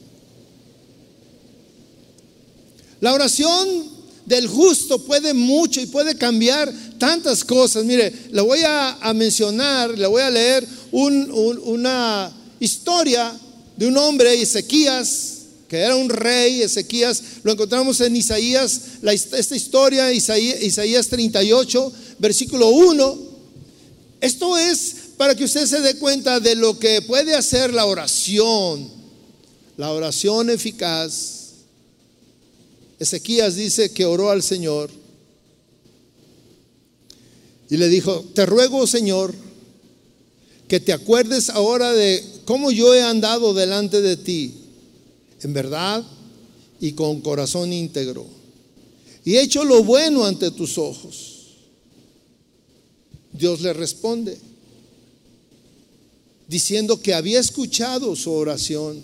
[2.99, 7.83] La oración del justo puede mucho y puede cambiar tantas cosas.
[7.83, 13.33] Mire, le voy a, mencionar, le voy a leer una historia
[13.77, 15.37] de un hombre, Ezequías,
[15.67, 22.69] que era un rey, Ezequías, lo encontramos en Isaías, esta historia, Isaías, Isaías 38, versículo
[22.69, 23.17] 1.
[24.19, 28.89] Esto es para que usted se dé cuenta de lo que puede hacer la oración,
[29.77, 31.41] la oración eficaz
[33.01, 34.91] Ezequías dice que oró al Señor
[37.67, 39.33] y le dijo, te ruego Señor,
[40.71, 44.53] que te acuerdes ahora de cómo yo he andado delante de ti,
[45.41, 46.01] en verdad
[46.79, 48.25] y con corazón íntegro,
[49.25, 51.57] y he hecho lo bueno ante tus ojos.
[53.33, 54.37] Dios le responde,
[56.47, 59.03] diciendo que había escuchado su oración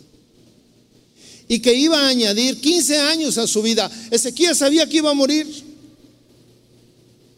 [1.49, 3.91] y que iba a añadir 15 años a su vida.
[4.09, 5.45] Ezequiel sabía que iba a morir.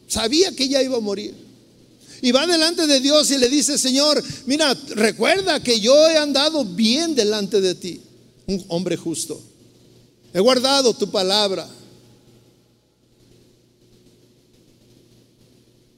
[0.07, 1.48] Sabía que ya iba a morir.
[2.21, 6.65] Y va delante de Dios y le dice, Señor, mira, recuerda que yo he andado
[6.65, 8.01] bien delante de ti,
[8.47, 9.41] un hombre justo.
[10.33, 11.67] He guardado tu palabra.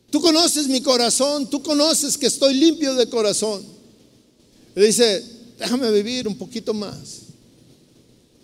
[0.10, 3.64] Tú conoces mi corazón, tú conoces que estoy limpio de corazón.
[4.76, 5.24] Le dice,
[5.58, 7.22] déjame vivir un poquito más.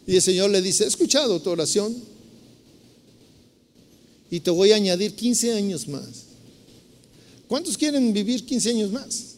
[0.06, 1.94] Y el Señor le dice, he escuchado tu oración
[4.32, 6.27] y te voy a añadir 15 años más.
[7.48, 9.36] ¿Cuántos quieren vivir 15 años más?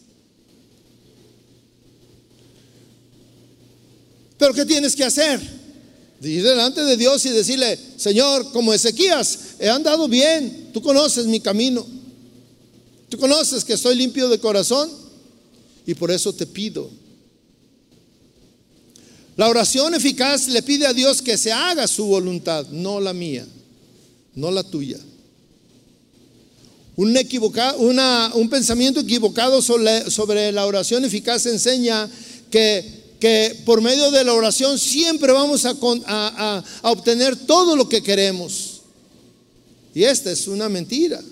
[4.38, 5.40] Pero ¿qué tienes que hacer?
[6.22, 11.40] Ir delante de Dios y decirle, Señor, como Ezequías, he andado bien, tú conoces mi
[11.40, 11.86] camino,
[13.08, 14.90] tú conoces que estoy limpio de corazón
[15.86, 16.90] y por eso te pido
[19.40, 23.46] la oración eficaz le pide a Dios que se haga su voluntad, no la mía.
[24.34, 24.98] no la tuya.
[27.00, 27.16] Un,
[28.34, 32.10] un pensamiento equivocado sobre, sobre, la oración eficaz enseña
[32.50, 32.84] que,
[33.18, 38.02] que, por medio de la oración siempre vamos a, a, a obtener todo lo que
[38.02, 38.82] queremos.
[39.94, 41.22] Y esta es una mentira.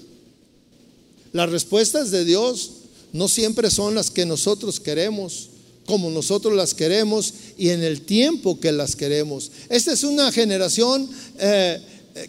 [1.34, 2.70] Las respuestas de Dios
[3.12, 5.50] no siempre son las que nosotros queremos,
[5.84, 9.50] como nosotros las queremos y en el tiempo que las queremos.
[9.68, 11.78] Esta es una generación eh,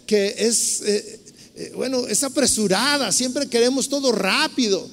[0.05, 1.18] que es, eh,
[1.59, 4.87] eh, bueno, es apresurada, siempre queremos todo rápido.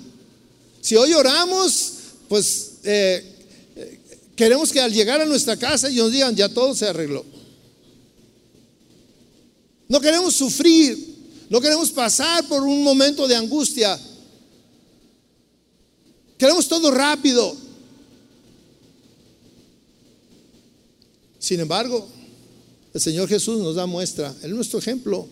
[0.81, 1.93] Si hoy oramos,
[2.29, 2.73] pues
[4.35, 7.25] queremos que al llegar a nuestra casa y nos digan, ya todo se arregló.
[9.89, 11.17] No queremos sufrir,
[11.49, 13.99] no queremos pasar por un momento de angustia.
[16.37, 17.57] Queremos todo rápido.
[21.39, 22.09] Sin embargo,
[22.93, 25.29] el Señor Jesús nos da muestra, Él es nuestro ejemplo.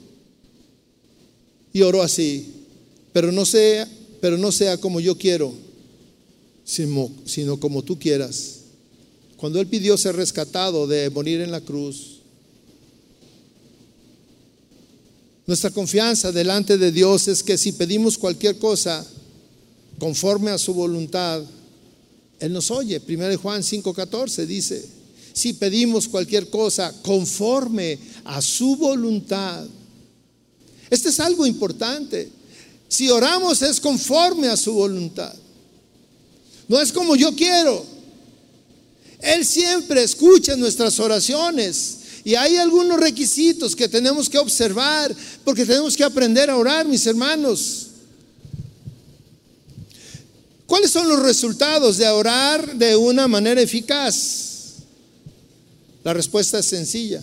[1.75, 2.47] Y oró así,
[3.12, 3.87] pero no sea,
[4.20, 5.53] pero no sea como yo quiero,
[6.64, 8.61] sino, sino como tú quieras.
[9.37, 12.20] Cuando Él pidió ser rescatado de morir en la cruz,
[15.47, 19.05] nuestra confianza delante de Dios es que si pedimos cualquier cosa
[19.99, 21.43] conforme a su voluntad,
[22.39, 23.03] Él nos oye.
[23.05, 24.85] 1 Juan 5:14 dice,
[25.33, 29.66] si pedimos cualquier cosa conforme a su voluntad.
[30.95, 32.30] Este es algo importante.
[32.88, 35.34] Si oramos es conforme a su voluntad.
[36.68, 37.84] No es como yo quiero.
[39.20, 41.99] Él siempre escucha nuestras oraciones.
[42.22, 45.12] Y hay algunos requisitos que tenemos que observar
[45.45, 47.88] porque tenemos que aprender a orar, mis hermanos.
[50.66, 54.74] ¿Cuáles son los resultados de orar de una manera eficaz?
[56.05, 57.20] La respuesta es sencilla.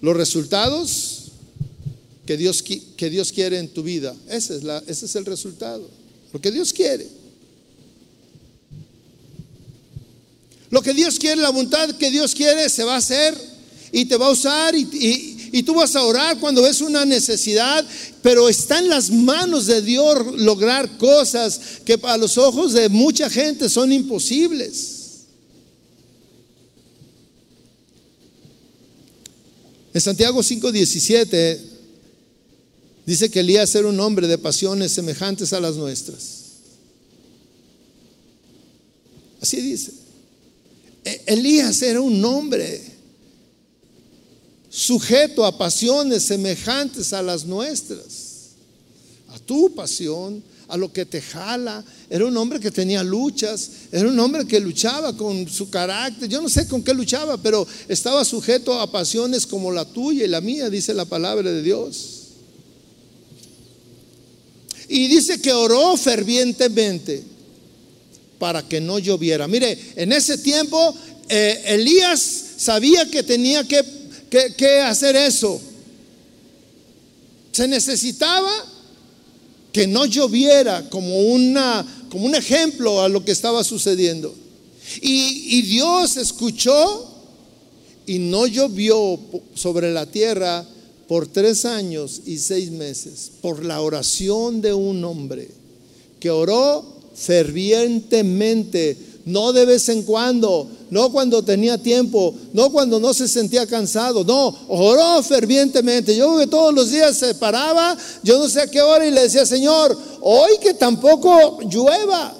[0.00, 1.17] Los resultados
[2.28, 5.88] que Dios, que Dios quiere en tu vida, ese es, la, ese es el resultado.
[6.30, 7.08] Lo que Dios quiere.
[10.68, 13.34] Lo que Dios quiere, la voluntad que Dios quiere, se va a hacer
[13.92, 14.86] y te va a usar y,
[15.52, 17.82] y, tú vas a orar cuando es una necesidad,
[18.20, 23.30] pero está en las manos de Dios lograr cosas que a los ojos de mucha
[23.30, 24.96] gente son imposibles.
[29.94, 31.67] En Santiago 5:17
[33.08, 36.42] dice que Elías era un hombre de pasiones semejantes a las nuestras.
[39.40, 39.92] Así dice.
[41.02, 42.82] E-, Elías era un hombre
[44.68, 48.50] sujeto a pasiones semejantes a las nuestras,
[49.28, 51.82] a tu pasión, a lo que te jala.
[52.10, 56.28] Era un hombre que tenía luchas, era un hombre que luchaba con su carácter.
[56.28, 60.28] Yo no sé con qué luchaba, pero estaba sujeto a pasiones como la tuya y
[60.28, 62.17] la mía, dice la palabra de Dios.
[64.88, 67.22] Y dice que oró fervientemente
[68.38, 69.46] para que no lloviera.
[69.46, 70.94] Mire, en ese tiempo
[71.28, 72.20] eh, Elías
[72.56, 73.84] sabía que tenía que,
[74.56, 75.60] que hacer eso.
[77.52, 78.50] Se necesitaba
[79.72, 84.34] que no lloviera como, una, como un ejemplo a lo que estaba sucediendo.
[85.02, 87.14] Y, y Dios escuchó
[88.06, 89.20] y no llovió
[89.54, 90.66] sobre la tierra
[91.08, 95.48] por tres años y seis meses, por la oración de un hombre
[96.20, 96.84] que oró
[97.14, 103.66] fervientemente no de vez en cuando, no cuando tenía tiempo, no cuando no se sentía
[103.66, 106.16] cansado, no, oró fervientemente.
[106.16, 109.22] Yo que todos los días se paraba, yo no sé a qué hora y le
[109.22, 112.34] decía, Señor, hoy que tampoco llueva.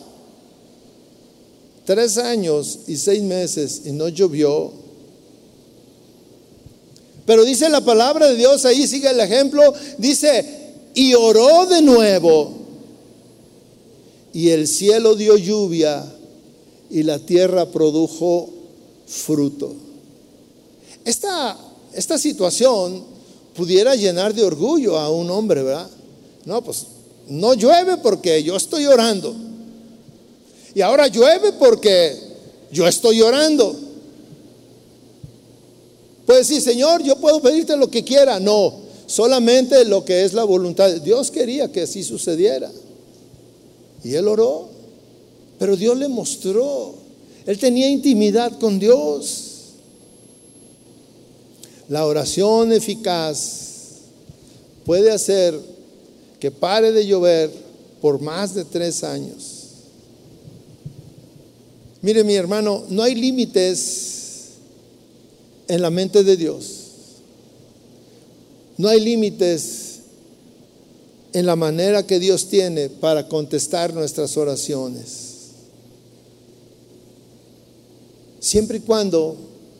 [1.85, 4.73] Tres años y seis meses y no llovió.
[7.29, 12.55] Pero dice la palabra de Dios, ahí sigue el ejemplo, dice, y oró de nuevo,
[14.33, 16.11] y el cielo dio lluvia
[16.89, 18.49] y la tierra produjo
[19.07, 19.75] fruto.
[21.05, 21.55] Esta,
[21.93, 23.05] esta situación
[23.55, 25.91] pudiera llenar de orgullo a un hombre, ¿verdad?
[26.47, 26.87] No, pues
[27.29, 29.37] no llueve porque yo estoy orando.
[30.75, 32.19] Y ahora llueve porque
[32.73, 33.88] yo estoy orando.
[36.29, 38.39] Puede decir, Señor, yo puedo pedirte lo que quiera.
[38.39, 38.75] No,
[39.07, 40.91] solamente lo que es la voluntad.
[41.01, 42.71] Dios quería que así sucediera.
[44.05, 44.69] Y él oró.
[45.59, 46.97] Pero Dios le mostró.
[47.47, 49.45] Él tenía intimidad con Dios.
[51.89, 54.01] La oración eficaz
[54.85, 55.59] puede hacer
[56.39, 57.51] que pare de llover
[58.03, 59.63] por más de tres años.
[62.03, 64.18] Mire mi hermano, no hay límites
[65.69, 66.87] en la mente de Dios.
[68.77, 70.01] No hay límites
[71.33, 75.29] en la manera que Dios tiene para contestar nuestras oraciones.
[78.41, 79.37] Siempre y cuando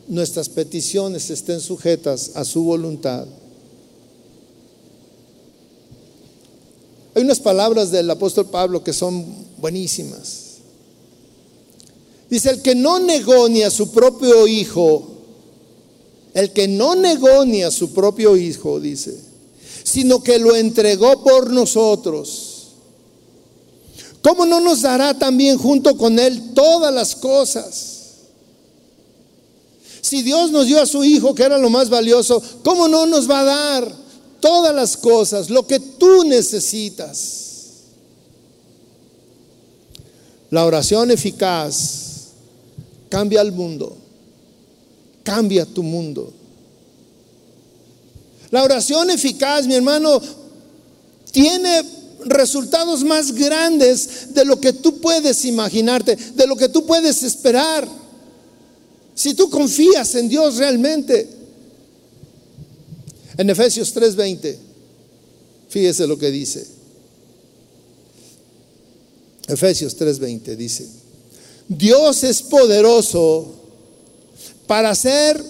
[0.07, 3.27] nuestras peticiones estén sujetas a su voluntad.
[7.15, 9.25] Hay unas palabras del apóstol Pablo que son
[9.57, 10.45] buenísimas.
[12.29, 15.18] Dice, el que no negó ni a su propio hijo,
[16.33, 19.17] el que no negó ni a su propio hijo, dice,
[19.83, 22.49] sino que lo entregó por nosotros.
[24.21, 27.99] ¿Cómo no nos dará también junto con él todas las cosas?
[30.01, 33.29] Si Dios nos dio a su Hijo, que era lo más valioso, ¿cómo no nos
[33.29, 33.95] va a dar
[34.39, 37.45] todas las cosas, lo que tú necesitas?
[40.49, 42.29] La oración eficaz
[43.09, 43.95] cambia el mundo,
[45.29, 46.33] cambia tu mundo.
[48.49, 50.19] La oración eficaz, mi hermano,
[51.31, 51.83] tiene
[52.25, 57.87] resultados más grandes de lo que tú puedes imaginarte, de lo que tú puedes esperar.
[59.13, 61.29] Si tú confías en Dios realmente.
[63.37, 64.57] En Efesios 3:20,
[65.69, 66.65] fíjese lo que dice.
[69.47, 70.87] Efesios 3:20 dice,
[71.67, 73.58] Dios es poderoso
[74.69, 75.43] para hacer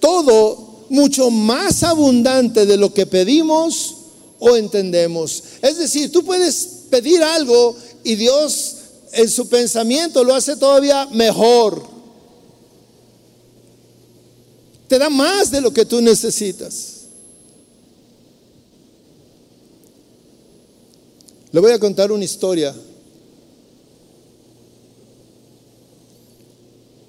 [0.00, 3.94] todo mucho más abundante de lo que pedimos
[4.40, 5.44] o entendemos.
[5.62, 8.78] Es decir, tú puedes pedir algo y Dios
[9.12, 11.86] en su pensamiento lo hace todavía mejor.
[14.88, 17.02] Te da más de lo que tú necesitas.
[21.52, 22.74] Le voy a contar una historia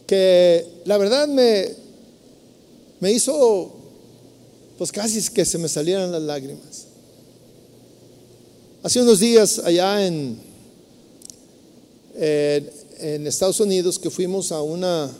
[0.08, 1.76] que la verdad me,
[3.02, 3.74] me hizo,
[4.78, 6.86] pues casi que se me salieran las lágrimas.
[8.82, 10.40] Hace unos días allá en,
[12.16, 15.12] en Estados Unidos que fuimos a una,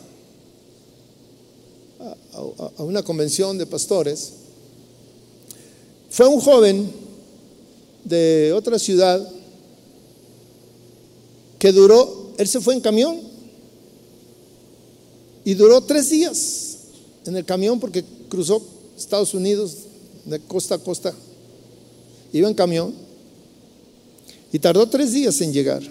[2.00, 4.32] a, a una convención de pastores,
[6.10, 6.90] fue un joven
[8.06, 9.30] de otra ciudad
[11.60, 13.27] que duró, él se fue en camión
[15.48, 16.76] y duró tres días
[17.26, 18.62] en el camión porque cruzó
[18.98, 19.78] Estados Unidos
[20.26, 21.14] de costa a costa.
[22.34, 22.94] Iba en camión
[24.52, 25.82] y tardó tres días en llegar.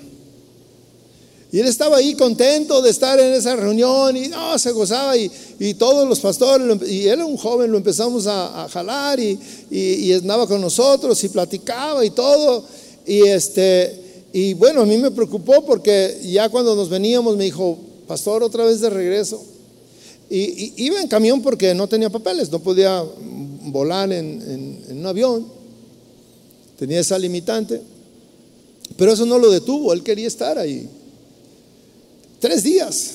[1.50, 5.30] Y él estaba ahí contento de estar en esa reunión y no, se gozaba y,
[5.78, 9.38] todos los pastores, y él era un joven, lo empezamos a, jalar y,
[9.70, 12.62] y, andaba con nosotros y platicaba y todo.
[13.06, 17.85] Y, este, y bueno, a mí me preocupó porque ya cuando nos veníamos me dijo,
[18.06, 19.42] pastor, otra vez de regreso.
[20.28, 23.04] Y, iba en camión porque no tenía papeles, no podía
[23.64, 25.46] volar en, un avión,
[26.78, 27.80] tenía esa limitante.
[28.96, 30.88] Pero eso no lo detuvo, él quería estar ahí.
[32.40, 33.14] Tres días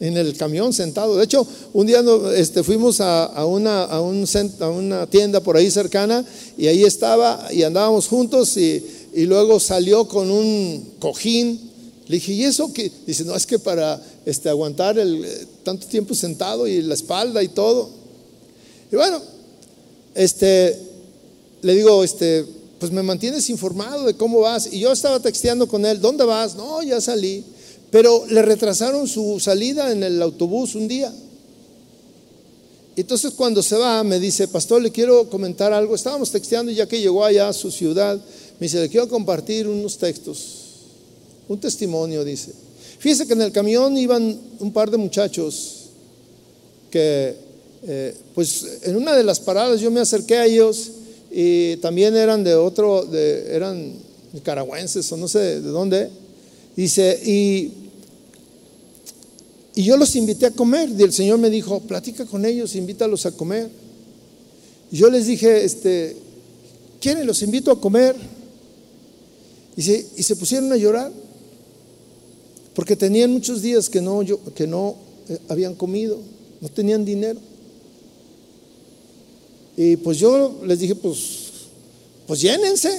[0.00, 1.16] en el camión sentado.
[1.16, 2.02] De hecho, un día
[2.34, 4.24] este, fuimos a, una, a, un,
[4.60, 6.24] a, una, tienda por ahí cercana
[6.58, 8.82] y ahí estaba y andábamos juntos y
[9.14, 11.63] luego salió con un cojín
[12.06, 12.90] le dije, ¿y eso qué?
[13.06, 17.42] Dice, no, es que para este, aguantar el, eh, tanto tiempo sentado y la espalda
[17.42, 17.88] y todo.
[18.92, 19.22] Y bueno,
[20.14, 20.78] este,
[21.62, 22.44] le digo, este,
[22.78, 24.70] pues me mantienes informado de cómo vas.
[24.70, 26.54] Y yo estaba texteando con él, ¿dónde vas?
[26.56, 27.42] No, ya salí.
[27.90, 31.10] Pero le retrasaron su salida en el autobús un día.
[32.96, 35.94] Entonces cuando se va, me dice, pastor, le quiero comentar algo.
[35.94, 38.16] Estábamos texteando ya que llegó allá a su ciudad.
[38.60, 40.63] Me dice, le quiero compartir unos textos.
[41.48, 42.52] Un testimonio, dice.
[42.98, 45.90] Fíjese que en el camión iban un par de muchachos
[46.90, 47.36] que,
[47.86, 50.90] eh, pues en una de las paradas yo me acerqué a ellos
[51.30, 53.92] y también eran de otro, de, eran
[54.32, 56.08] nicaragüenses o no sé de dónde.
[56.74, 57.72] Dice, y,
[59.74, 60.88] y yo los invité a comer.
[60.96, 63.68] Y el Señor me dijo, platica con ellos, invítalos a comer.
[64.90, 66.16] Yo les dije, este,
[67.00, 67.26] ¿quieren?
[67.26, 68.16] Los invito a comer.
[69.76, 71.10] Y se pusieron a llorar
[72.74, 74.20] porque tenían muchos días que no,
[74.54, 74.96] que no
[75.28, 76.18] eh, habían comido,
[76.60, 77.38] no tenían dinero.
[79.76, 81.18] Y pues yo les dije, pues,
[82.26, 82.90] pues llénense,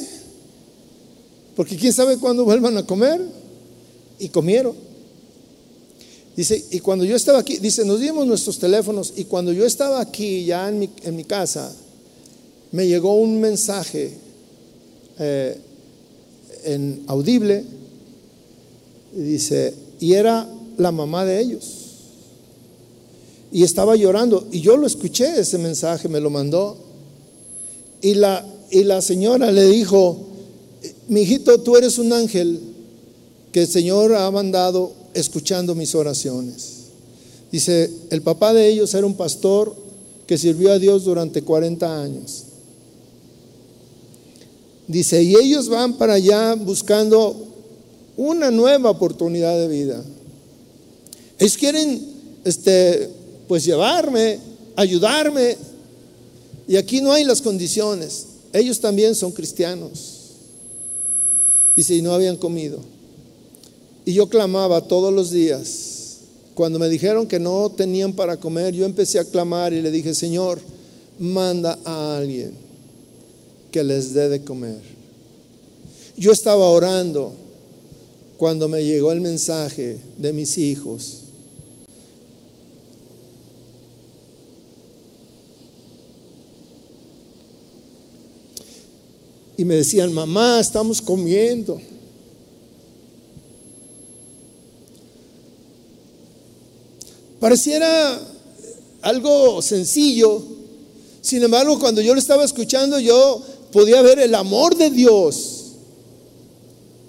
[1.56, 3.22] porque quién sabe cuándo vuelvan a comer.
[4.18, 4.74] Y comieron.
[6.38, 10.00] Dice, y cuando yo estaba aquí, dice, nos dimos nuestros teléfonos y cuando yo estaba
[10.02, 11.74] aquí ya en mi, en mi casa,
[12.72, 14.14] me llegó un mensaje
[15.18, 15.58] eh,
[16.66, 17.64] en audible
[19.16, 20.48] dice, y era
[20.78, 21.82] la mamá de ellos.
[23.52, 24.48] Y estaba llorando.
[24.52, 26.78] Y yo lo escuché, ese mensaje me lo mandó.
[28.02, 30.18] Y la, y la señora le dijo,
[31.08, 32.60] mi hijito, tú eres un ángel
[33.52, 36.76] que el Señor ha mandado escuchando mis oraciones.
[37.52, 39.74] Dice, el papá de ellos era un pastor
[40.28, 42.44] que sirvió a Dios durante 40 años.
[44.88, 47.36] Dice, y ellos van para allá buscando
[48.18, 50.04] una nueva oportunidad de vida.
[51.38, 52.02] Ellos quieren,
[52.44, 53.10] este,
[53.48, 54.40] pues llevarme,
[54.76, 55.58] ayudarme.
[56.68, 58.28] Y aquí no hay las condiciones.
[58.54, 60.22] Ellos también son cristianos.
[61.76, 62.80] Dice, y no habían comido.
[64.06, 65.96] Y yo clamaba todos los días.
[66.54, 70.14] Cuando me dijeron que no tenían para comer, yo empecé a clamar y le dije,
[70.14, 70.60] Señor,
[71.20, 72.54] manda a alguien
[73.72, 74.80] que les dé de comer.
[76.16, 77.34] Yo estaba orando
[78.38, 81.22] cuando me llegó el mensaje de mis hijos.
[89.58, 91.80] Y me decían, mamá, estamos comiendo.
[97.40, 98.20] Pareciera
[99.02, 100.42] algo sencillo.
[101.22, 105.66] Sin embargo, cuando yo lo estaba escuchando, yo podía ver el amor de Dios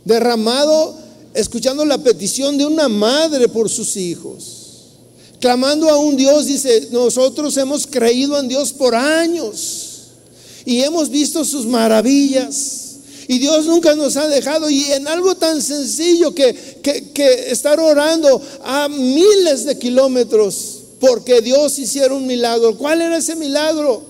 [0.05, 1.06] derramado
[1.37, 4.63] escuchando la petición de una madre por sus hijos.
[5.41, 9.87] Clamando a un Dios, dice, nosotros hemos creído en Dios por años
[10.65, 12.83] y hemos visto sus maravillas.
[13.29, 14.71] Y Dios nunca nos ha dejado.
[14.71, 16.55] Y en algo tan sencillo que,
[17.13, 22.79] que, estar orando a miles de kilómetros porque Dios hiciera un milagro.
[22.79, 24.03] ¿Cuál era ese milagro?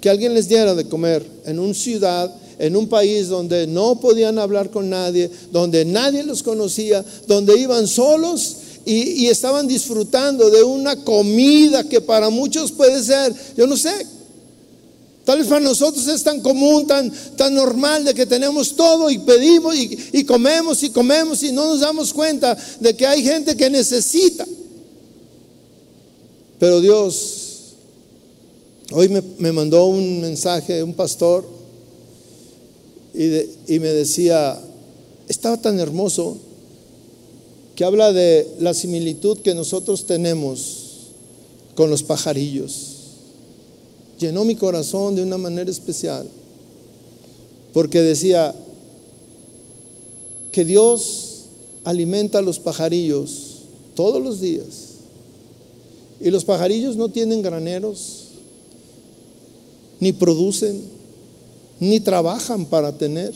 [0.00, 4.38] Que alguien les diera de comer en una ciudad en un país donde no podían
[4.38, 11.02] hablar con nadie, donde nadie los conocía, donde iban solos y, estaban disfrutando de una
[11.02, 14.06] comida que para muchos puede ser, yo no sé,
[15.22, 19.18] Tal vez para nosotros es tan común, tan, tan normal de que tenemos todo y
[19.18, 23.54] pedimos y, y, comemos y comemos y no nos damos cuenta de que hay gente
[23.54, 24.44] que necesita.
[26.58, 27.74] Pero Dios,
[28.90, 31.59] hoy me, me mandó un mensaje, un pastor,
[33.66, 34.58] y, me decía,
[35.28, 36.38] estaba tan hermoso
[37.74, 41.08] que habla de la similitud que nosotros tenemos
[41.74, 42.96] con los pajarillos.
[44.18, 46.26] Llenó mi corazón de una manera especial,
[47.74, 48.54] porque decía
[50.50, 51.42] que Dios
[51.84, 53.64] alimenta a los pajarillos
[53.94, 54.94] todos los días.
[56.22, 58.28] Y los pajarillos no tienen graneros,
[60.00, 60.99] ni producen,
[61.80, 63.32] ni trabajan para tener.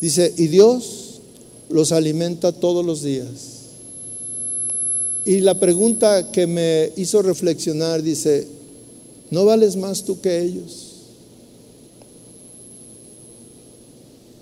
[0.00, 1.20] Dice, y Dios
[1.68, 3.26] los alimenta todos los días.
[5.26, 8.46] Y la pregunta que me hizo reflexionar dice,
[9.30, 10.86] ¿no vales más tú que ellos?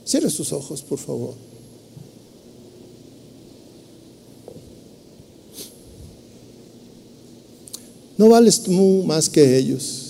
[0.04, 1.34] Cierre sus ojos, por favor.
[8.16, 10.07] No vales tú más que ellos.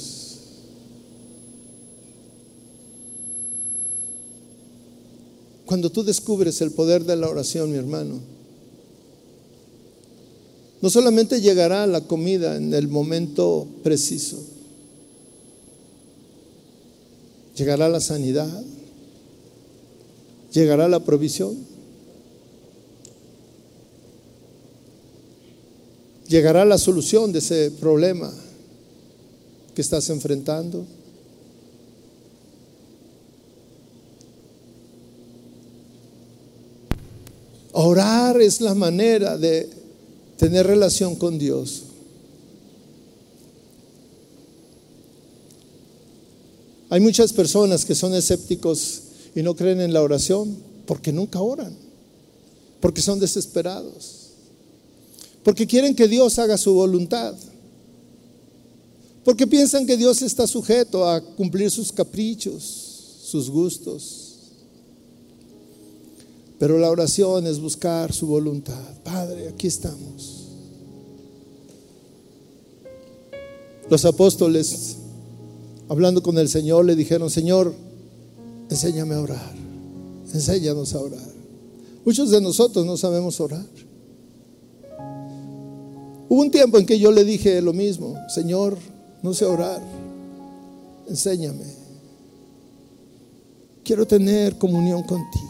[5.69, 8.21] Cuando tú descubres el poder de la oración, mi hermano,
[10.81, 14.39] no solamente llegará la comida en el momento preciso,
[17.55, 18.65] llegará la sanidad,
[20.55, 21.55] llegará la provisión,
[26.29, 28.33] llegará la solución de ese problema
[29.75, 30.87] que estás enfrentando.
[37.81, 39.71] Orar es la manera de
[40.37, 41.85] tener relación con Dios.
[46.91, 49.03] Hay muchas personas que son escépticos
[49.33, 50.57] y no creen en la oración
[50.87, 51.73] porque nunca oran,
[52.81, 54.31] porque son desesperados,
[55.45, 57.37] porque quieren que Dios haga su voluntad,
[59.25, 62.65] porque piensan que Dios está sujeto a cumplir sus caprichos,
[63.23, 64.28] sus gustos.
[66.59, 68.83] Pero la oración es buscar su voluntad.
[69.05, 70.49] Padre, aquí estamos.
[73.89, 74.97] Los apóstoles,
[75.89, 77.73] hablando con el Señor, le dijeron, Señor,
[78.69, 79.55] enséñame a orar.
[80.35, 81.33] Enséñanos a orar.
[82.05, 83.67] Muchos de nosotros no sabemos orar.
[86.29, 88.77] Hubo un tiempo en que yo le dije lo mismo, Señor,
[89.23, 89.81] no sé orar,
[91.09, 91.65] enséñame.
[93.83, 95.48] Quiero tener comunión contigo.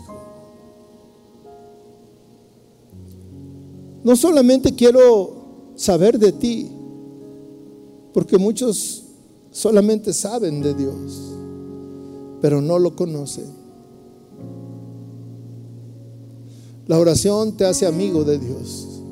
[4.05, 6.71] No solamente quiero saber de ti,
[8.13, 9.05] porque muchos
[9.51, 11.35] solamente saben de Dios.
[12.41, 13.47] pero no lo conocen.
[16.87, 19.03] La oración te hace amigo de Dios,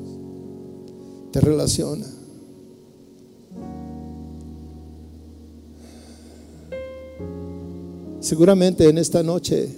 [1.31, 2.05] te relaciona.
[8.19, 9.69] Seguramente en esta noche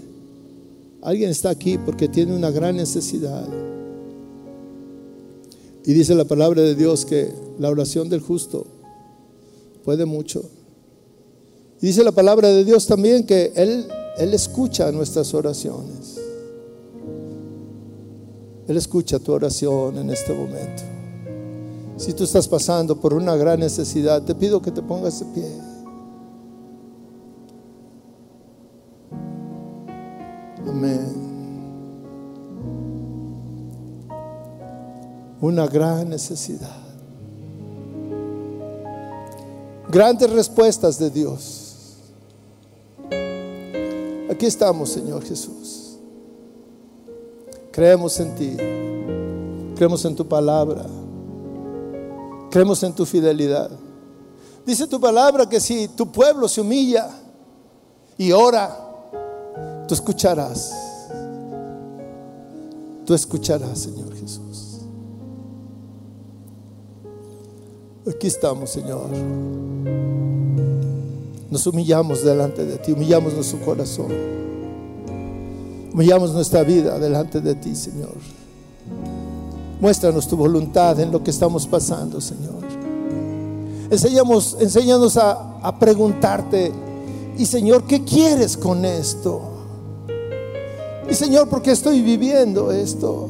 [1.02, 3.48] alguien está aquí porque tiene una gran necesidad.
[5.86, 8.66] Y dice la palabra de Dios que la oración del justo
[9.84, 10.44] puede mucho.
[11.82, 16.20] Y dice la palabra de Dios también que Él, Él escucha nuestras oraciones.
[18.68, 20.84] Él escucha tu oración en este momento.
[21.98, 25.70] Si tú estás pasando por una gran necesidad, te pido que te pongas de pie.
[30.68, 31.29] Amén.
[35.42, 36.76] Una gran necesidad.
[39.90, 41.70] Grandes respuestas de Dios.
[44.30, 45.98] Aquí estamos, Señor Jesús.
[47.72, 48.58] Creemos en ti.
[49.76, 50.86] Creemos en tu palabra.
[52.52, 53.72] Creemos en tu fidelidad.
[54.66, 57.10] Dice tu palabra que si tu pueblo se humilla
[58.18, 58.78] y ora,
[59.88, 60.72] tú escucharás.
[63.06, 64.69] Tú escucharás, Señor Jesús.
[68.08, 69.10] Aquí estamos, Señor.
[71.52, 74.08] Nos humillamos delante de ti, humillamos nuestro corazón.
[75.94, 78.16] Humillamos nuestra vida delante de ti, Señor.
[79.82, 82.60] Muéstranos tu voluntad en lo que estamos pasando, Señor.
[83.90, 86.72] Enseñamos, enséñanos a, a preguntarte,
[87.38, 89.42] y Señor, ¿qué quieres con esto?
[91.10, 93.30] Y Señor, ¿por qué estoy viviendo esto?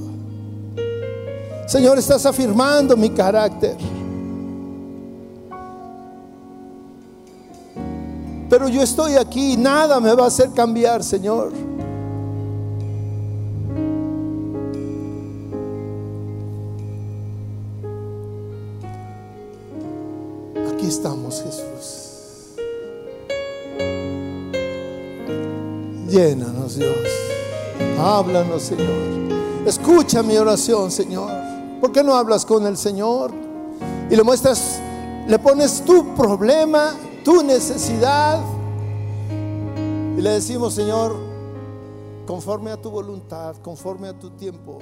[1.65, 3.77] Señor, estás afirmando mi carácter.
[8.59, 11.53] Pero yo estoy aquí y nada me va a hacer cambiar, Señor.
[20.73, 22.57] Aquí estamos, Jesús.
[26.09, 26.97] Llénanos, Dios.
[27.97, 28.89] Háblanos, Señor.
[29.65, 31.31] Escucha mi oración, Señor.
[31.79, 33.31] ¿Por qué no hablas con el Señor?
[34.11, 34.81] Y le muestras,
[35.29, 36.93] le pones tu problema
[37.23, 38.43] tu necesidad.
[40.17, 41.15] Y le decimos, Señor,
[42.25, 44.79] conforme a tu voluntad, conforme a tu tiempo,